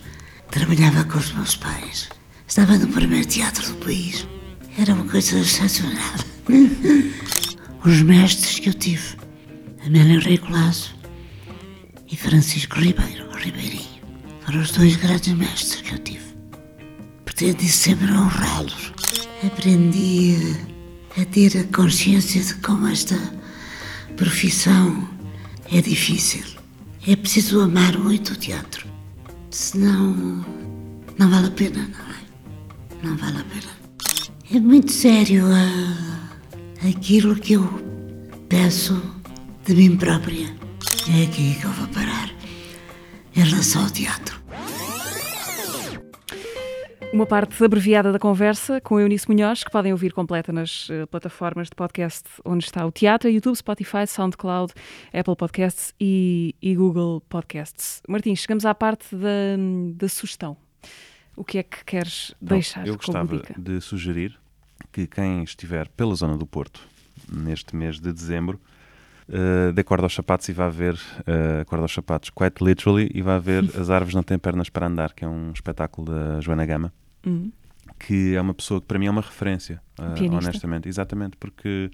[0.50, 2.08] trabalhava com os meus pais,
[2.46, 4.26] estava no primeiro teatro do país.
[4.76, 6.14] Era uma coisa excepcional.
[7.84, 9.16] Os mestres que eu tive,
[9.86, 10.96] Amélia Henrique Lasso
[12.10, 14.02] e Francisco Ribeiro, Ribeirinho,
[14.44, 16.34] foram os dois grandes mestres que eu tive.
[17.24, 18.92] Pretendi sempre honrá-los.
[19.46, 20.56] Aprendi
[21.16, 23.16] a ter a consciência de como esta
[24.18, 25.08] profissão
[25.72, 26.44] é difícil.
[27.06, 28.86] É preciso amar muito o teatro.
[29.50, 30.44] Senão,
[31.16, 33.08] não vale a pena, não é?
[33.08, 33.72] Não vale a pena.
[34.52, 36.30] É muito sério ah,
[36.86, 37.64] aquilo que eu
[38.48, 39.00] peço
[39.64, 40.52] de mim própria.
[41.08, 42.30] É aqui que eu vou parar
[43.36, 44.37] em relação ao teatro.
[47.12, 51.68] Uma parte abreviada da conversa com Eunice Munhoz, que podem ouvir completa nas eh, plataformas
[51.68, 54.74] de podcast onde está o teatro, YouTube, Spotify, SoundCloud,
[55.12, 58.02] Apple Podcasts e, e Google Podcasts.
[58.06, 59.56] Martins, chegamos à parte da,
[59.94, 60.54] da sugestão.
[61.34, 64.38] O que é que queres deixar eu gostava de sugerir
[64.92, 66.86] que quem estiver pela zona do Porto
[67.32, 68.60] neste mês de dezembro
[69.28, 73.22] uh, dê corda aos sapatos e vá ver uh, corda aos sapatos, quite literally, e
[73.22, 76.66] vá ver As Árvores Não Têm Pernas para Andar, que é um espetáculo da Joana
[76.66, 76.92] Gama,
[77.26, 77.50] Hum.
[77.98, 80.88] que é uma pessoa que para mim é uma referência, uh, honestamente.
[80.88, 81.90] Exatamente, porque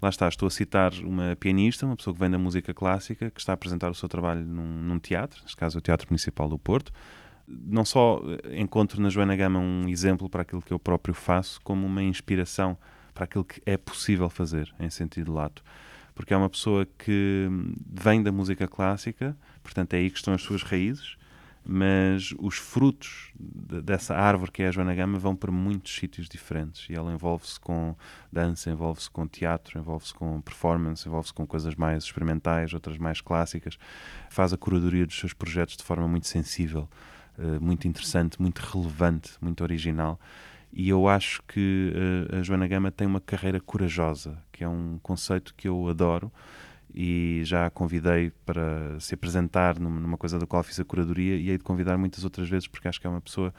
[0.00, 3.40] lá está, estou a citar uma pianista, uma pessoa que vem da música clássica, que
[3.40, 6.58] está a apresentar o seu trabalho num, num teatro, neste caso o Teatro Municipal do
[6.58, 6.92] Porto.
[7.46, 11.58] Não só eh, encontro na Joana Gama um exemplo para aquilo que eu próprio faço,
[11.62, 12.76] como uma inspiração
[13.14, 15.62] para aquilo que é possível fazer, em sentido lato.
[16.18, 17.48] Porque é uma pessoa que
[17.88, 21.16] vem da música clássica, portanto é aí que estão as suas raízes,
[21.64, 26.28] mas os frutos de- dessa árvore que é a Joana Gama vão para muitos sítios
[26.28, 27.94] diferentes e ela envolve-se com
[28.32, 33.78] dança, envolve-se com teatro, envolve-se com performance, envolve-se com coisas mais experimentais, outras mais clássicas,
[34.28, 36.88] faz a curadoria dos seus projetos de forma muito sensível,
[37.38, 40.18] eh, muito interessante, muito relevante, muito original.
[40.72, 41.92] E eu acho que
[42.30, 46.30] eh, a Joana Gama tem uma carreira corajosa, que é um conceito que eu adoro
[46.94, 51.50] e já a convidei para se apresentar numa coisa da qual fiz a curadoria e
[51.50, 53.52] hei de convidar muitas outras vezes porque acho que é uma pessoa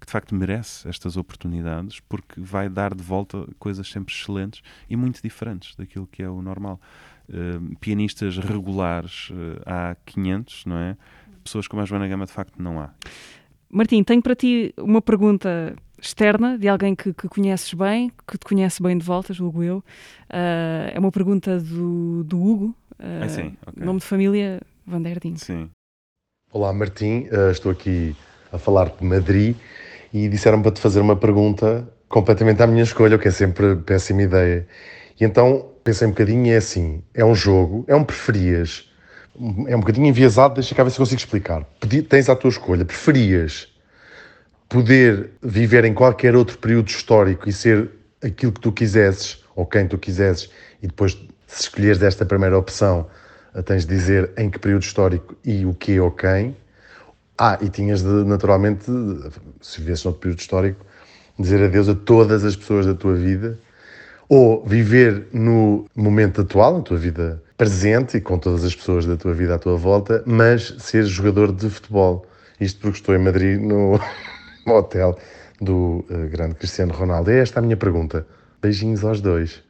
[0.00, 4.96] que de facto merece estas oportunidades porque vai dar de volta coisas sempre excelentes e
[4.96, 6.80] muito diferentes daquilo que é o normal.
[7.28, 10.96] Eh, pianistas regulares eh, há 500, não é?
[11.44, 12.90] Pessoas como a Joana Gama de facto não há.
[13.70, 18.44] Martim, tenho para ti uma pergunta externa de alguém que, que conheces bem, que te
[18.44, 19.82] conhece bem de volta, julgo eu.
[20.28, 22.74] Ah, é uma pergunta do, do Hugo.
[22.98, 23.84] ah, Ah, sim, ok.
[23.84, 25.36] Nome de família Vanderding.
[25.36, 25.70] Sim.
[26.52, 27.28] Olá, Martim.
[27.32, 28.14] Uh, estou aqui
[28.52, 29.56] a falar de Madrid
[30.12, 33.76] e disseram para te fazer uma pergunta completamente à minha escolha, o que é sempre
[33.76, 34.66] péssima ideia.
[35.18, 38.90] E então pensei um bocadinho e é assim: é um jogo, é um preferias,
[39.66, 41.64] é um bocadinho enviesado, deixa cá ver se consigo explicar.
[41.80, 43.71] Pedi, tens à tua escolha, preferias
[44.72, 47.90] poder viver em qualquer outro período histórico e ser
[48.22, 50.48] aquilo que tu quisesses ou quem tu quisesses
[50.82, 51.12] e depois
[51.46, 53.06] se escolheres esta primeira opção
[53.66, 56.56] tens de dizer em que período histórico e o que ou quem
[57.38, 58.84] ah, e tinhas de, naturalmente,
[59.60, 60.86] se vivesses noutro período histórico,
[61.38, 63.58] dizer adeus a todas as pessoas da tua vida,
[64.28, 69.16] ou viver no momento atual, na tua vida presente e com todas as pessoas da
[69.16, 72.26] tua vida à tua volta, mas ser jogador de futebol.
[72.60, 74.00] Isto porque estou em Madrid, no,
[74.66, 75.18] no hotel
[75.60, 77.30] do uh, grande Cristiano Ronaldo.
[77.30, 78.26] É esta a minha pergunta.
[78.60, 79.62] Beijinhos aos dois.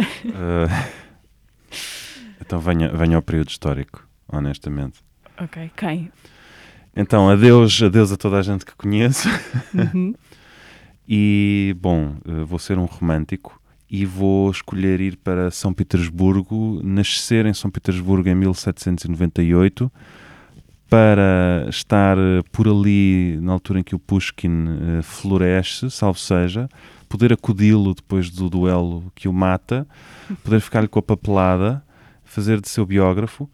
[0.00, 0.68] Uh,
[2.40, 5.00] então venha, venha ao período histórico, honestamente.
[5.40, 6.10] Ok, quem?
[6.94, 9.28] Então, adeus, adeus a toda a gente que conheço.
[9.74, 10.14] Uhum.
[11.08, 13.58] e, bom, eh, vou ser um romântico
[13.90, 19.90] e vou escolher ir para São Petersburgo, nascer em São Petersburgo em 1798,
[20.92, 26.68] para estar eh, por ali na altura em que o Pushkin uh, floresce, salvo seja,
[27.08, 29.86] poder acudi-lo depois do duelo que o mata,
[30.44, 31.82] poder ficar-lhe com a papelada,
[32.24, 33.48] fazer de seu biógrafo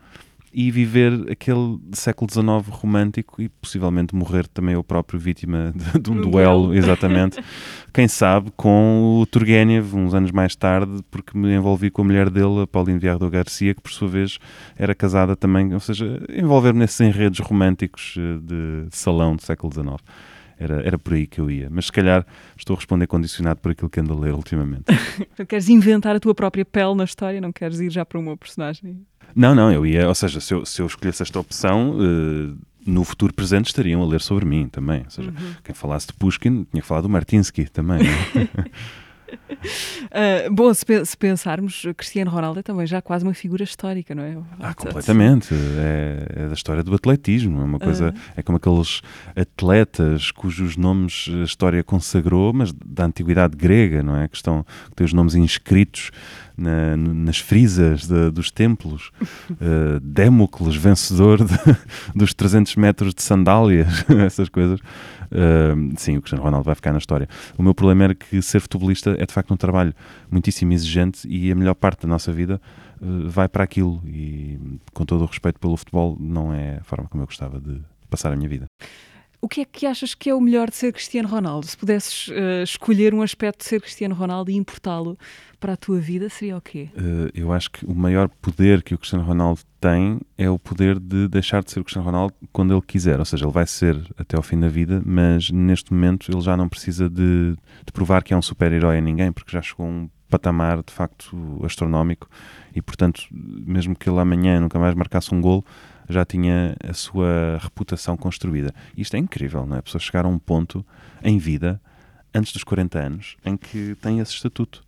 [0.52, 6.10] e viver aquele século XIX romântico e possivelmente morrer também eu próprio vítima de, de
[6.10, 7.38] um duelo, exatamente.
[7.92, 12.30] Quem sabe com o Turgenev, uns anos mais tarde, porque me envolvi com a mulher
[12.30, 14.38] dele, a Pauline Viardo Garcia, que por sua vez
[14.76, 20.02] era casada também, ou seja, envolver-me nesses enredos românticos eh, de salão do século XIX.
[20.58, 21.68] Era, era por aí que eu ia.
[21.70, 24.84] Mas se calhar estou a responder condicionado por aquilo que ando a ler ultimamente.
[25.48, 29.06] queres inventar a tua própria pele na história, não queres ir já para uma personagem
[29.34, 33.04] não, não, eu ia, ou seja, se eu, se eu escolhesse esta opção, uh, no
[33.04, 35.02] futuro presente estariam a ler sobre mim também.
[35.04, 35.54] Ou seja, uhum.
[35.62, 38.00] quem falasse de Pushkin tinha que falar do Martinsky também.
[39.28, 44.22] Uh, bom, se, se, pensarmos, Cristiano Ronaldo é também já quase uma figura histórica, não
[44.22, 44.36] é?
[44.60, 45.54] Ah, completamente.
[45.54, 47.60] É, é, da história do atletismo.
[47.60, 48.10] É uma coisa.
[48.10, 48.20] Uh.
[48.36, 49.02] É como aqueles
[49.36, 54.28] atletas cujos nomes a história consagrou, mas da antiguidade grega, não é?
[54.28, 56.10] Que, estão, que têm os nomes inscritos
[56.58, 59.10] na, nas frisas de, dos templos.
[59.50, 61.54] Uh, Démocles, vencedor de,
[62.14, 64.80] dos 300 metros de sandálias, essas coisas.
[65.96, 67.28] Sim, o Cristiano Ronaldo vai ficar na história.
[67.56, 69.94] O meu problema era que ser futebolista é de facto um trabalho
[70.30, 72.60] muitíssimo exigente e a melhor parte da nossa vida
[73.00, 74.02] uh, vai para aquilo.
[74.06, 74.58] E
[74.92, 78.32] com todo o respeito pelo futebol, não é a forma como eu gostava de passar
[78.32, 78.66] a minha vida.
[79.40, 81.64] O que é que achas que é o melhor de ser Cristiano Ronaldo?
[81.64, 85.16] Se pudesses uh, escolher um aspecto de ser Cristiano Ronaldo e importá-lo
[85.60, 86.88] para a tua vida, seria o quê?
[86.96, 90.98] Uh, eu acho que o maior poder que o Cristiano Ronaldo tem é o poder
[90.98, 93.20] de deixar de ser o Cristiano Ronaldo quando ele quiser.
[93.20, 96.56] Ou seja, ele vai ser até ao fim da vida, mas neste momento ele já
[96.56, 97.52] não precisa de,
[97.86, 100.92] de provar que é um super-herói a ninguém, porque já chegou a um patamar de
[100.92, 102.28] facto astronómico
[102.74, 105.64] e, portanto, mesmo que ele amanhã nunca mais marcasse um gol
[106.08, 108.74] já tinha a sua reputação construída.
[108.96, 109.78] Isto é incrível, não é?
[109.80, 110.84] A pessoa chegar a um ponto
[111.22, 111.80] em vida,
[112.34, 114.86] antes dos 40 anos, em que tem esse estatuto.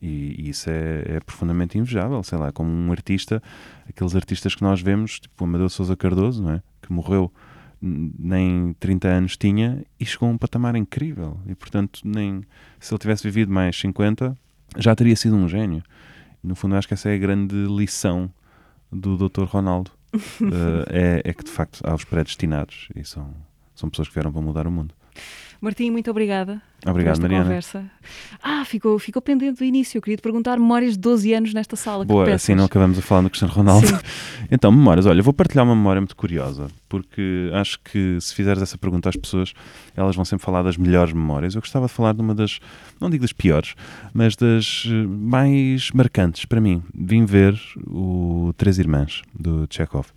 [0.00, 3.42] E, e isso é, é, profundamente invejável, sei lá, como um artista,
[3.88, 6.62] aqueles artistas que nós vemos, tipo o Amadeu Sousa Cardoso, não é?
[6.82, 7.32] Que morreu
[7.80, 11.38] nem 30 anos tinha e chegou a um patamar incrível.
[11.46, 12.42] E portanto, nem
[12.80, 14.36] se ele tivesse vivido mais 50,
[14.76, 15.82] já teria sido um gênio.
[16.42, 18.30] No fundo, acho que essa é a grande lição
[18.90, 19.44] do Dr.
[19.44, 19.90] Ronaldo
[20.90, 23.34] é, é, que de facto há os predestinados e são,
[23.74, 24.94] são pessoas que vieram para mudar o mundo.
[25.60, 26.60] Martim, muito obrigada.
[26.86, 27.44] Obrigado, Mariana.
[27.44, 27.84] Conversa.
[28.42, 29.96] Ah, ficou, ficou pendente do início.
[29.96, 32.04] Eu queria te perguntar memórias de 12 anos nesta sala.
[32.04, 33.86] Boa, assim não acabamos a falar no Cristiano Ronaldo.
[33.86, 33.94] Sim.
[34.50, 35.06] Então, memórias.
[35.06, 39.16] Olha, vou partilhar uma memória muito curiosa, porque acho que se fizeres essa pergunta às
[39.16, 39.54] pessoas,
[39.96, 41.54] elas vão sempre falar das melhores memórias.
[41.54, 42.60] Eu gostava de falar de uma das,
[43.00, 43.74] não digo das piores,
[44.12, 46.82] mas das eh, mais marcantes para mim.
[46.94, 50.08] Vim ver o Três Irmãs, do Chekhov.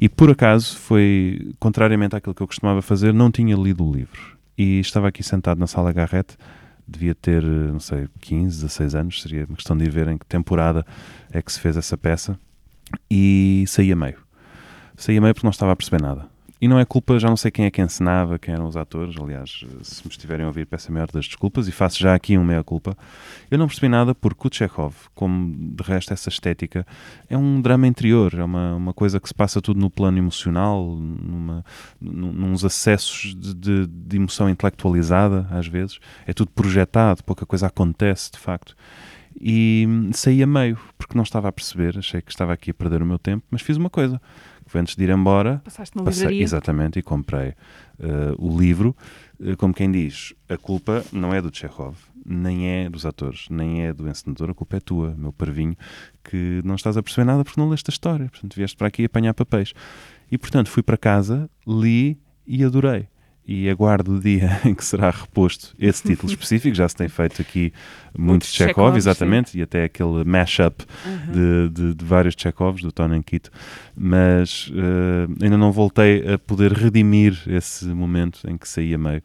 [0.00, 4.38] E por acaso foi, contrariamente àquilo que eu costumava fazer, não tinha lido o livro
[4.56, 6.36] e estava aqui sentado na sala Garrett,
[6.86, 10.84] devia ter, não sei, 15, 16 anos, seria uma questão de ver em que temporada
[11.30, 12.38] é que se fez essa peça,
[13.10, 14.18] e saí a meio.
[14.96, 16.26] Saí a meio porque não estava a perceber nada.
[16.60, 19.14] E não é culpa, já não sei quem é que encenava, quem eram os atores.
[19.16, 22.36] Aliás, se me estiverem a ouvir, peço a maior das desculpas e faço já aqui
[22.36, 22.96] um meia-culpa.
[23.48, 26.84] Eu não percebi nada porque o Chekhov, como de resto essa estética,
[27.28, 30.84] é um drama interior, é uma, uma coisa que se passa tudo no plano emocional,
[30.96, 31.64] numa,
[32.00, 36.00] nos acessos de, de, de emoção intelectualizada, às vezes.
[36.26, 38.74] É tudo projetado, pouca coisa acontece, de facto.
[39.40, 42.74] E hum, saí a meio, porque não estava a perceber, achei que estava aqui a
[42.74, 44.20] perder o meu tempo, mas fiz uma coisa,
[44.64, 46.42] que foi antes de ir embora, Passaste na passei- livraria.
[46.42, 47.54] exatamente, e comprei
[48.00, 48.96] eh, o livro,
[49.42, 53.86] eh, como quem diz, a culpa não é do Chekhov, nem é dos atores, nem
[53.86, 55.76] é do encenador, a culpa é tua, meu parvinho,
[56.22, 59.04] que não estás a perceber nada porque não leste a história, portanto vieste para aqui
[59.04, 59.72] apanhar papéis.
[60.30, 63.08] E portanto fui para casa, li e adorei.
[63.48, 66.74] E aguardo o dia em que será reposto esse título específico.
[66.74, 67.72] Já se tem feito aqui
[68.16, 70.84] muitos Chekhov, exatamente, e até aquele mashup
[71.32, 73.50] de, de, de vários Chekhovs, do Tony Quito.
[73.96, 79.22] Mas eh, ainda não voltei a poder redimir esse momento em que saí a meio.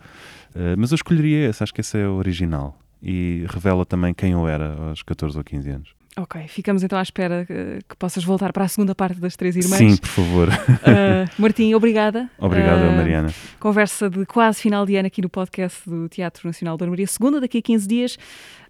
[0.56, 2.80] Eh, mas eu escolheria esse, acho que esse é o original.
[3.02, 5.90] E revela também quem eu era aos 14 ou 15 anos.
[6.16, 9.56] Ok, ficamos então à espera que, que possas voltar para a segunda parte das Três
[9.56, 9.78] Irmãs.
[9.80, 10.50] Sim, por favor.
[10.86, 12.30] Ah, Martim, obrigada.
[12.38, 13.34] Obrigado, Ah, Mariana.
[13.60, 17.40] Conversa de quase final de ano aqui no podcast do Teatro Nacional Dona Maria II,
[17.40, 18.18] daqui a 15 dias.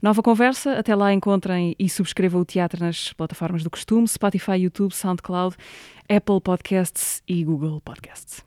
[0.01, 0.73] Nova conversa.
[0.77, 5.55] Até lá encontrem e subscrevam o teatro nas plataformas do costume: Spotify, YouTube, SoundCloud,
[6.09, 8.43] Apple Podcasts e Google Podcasts.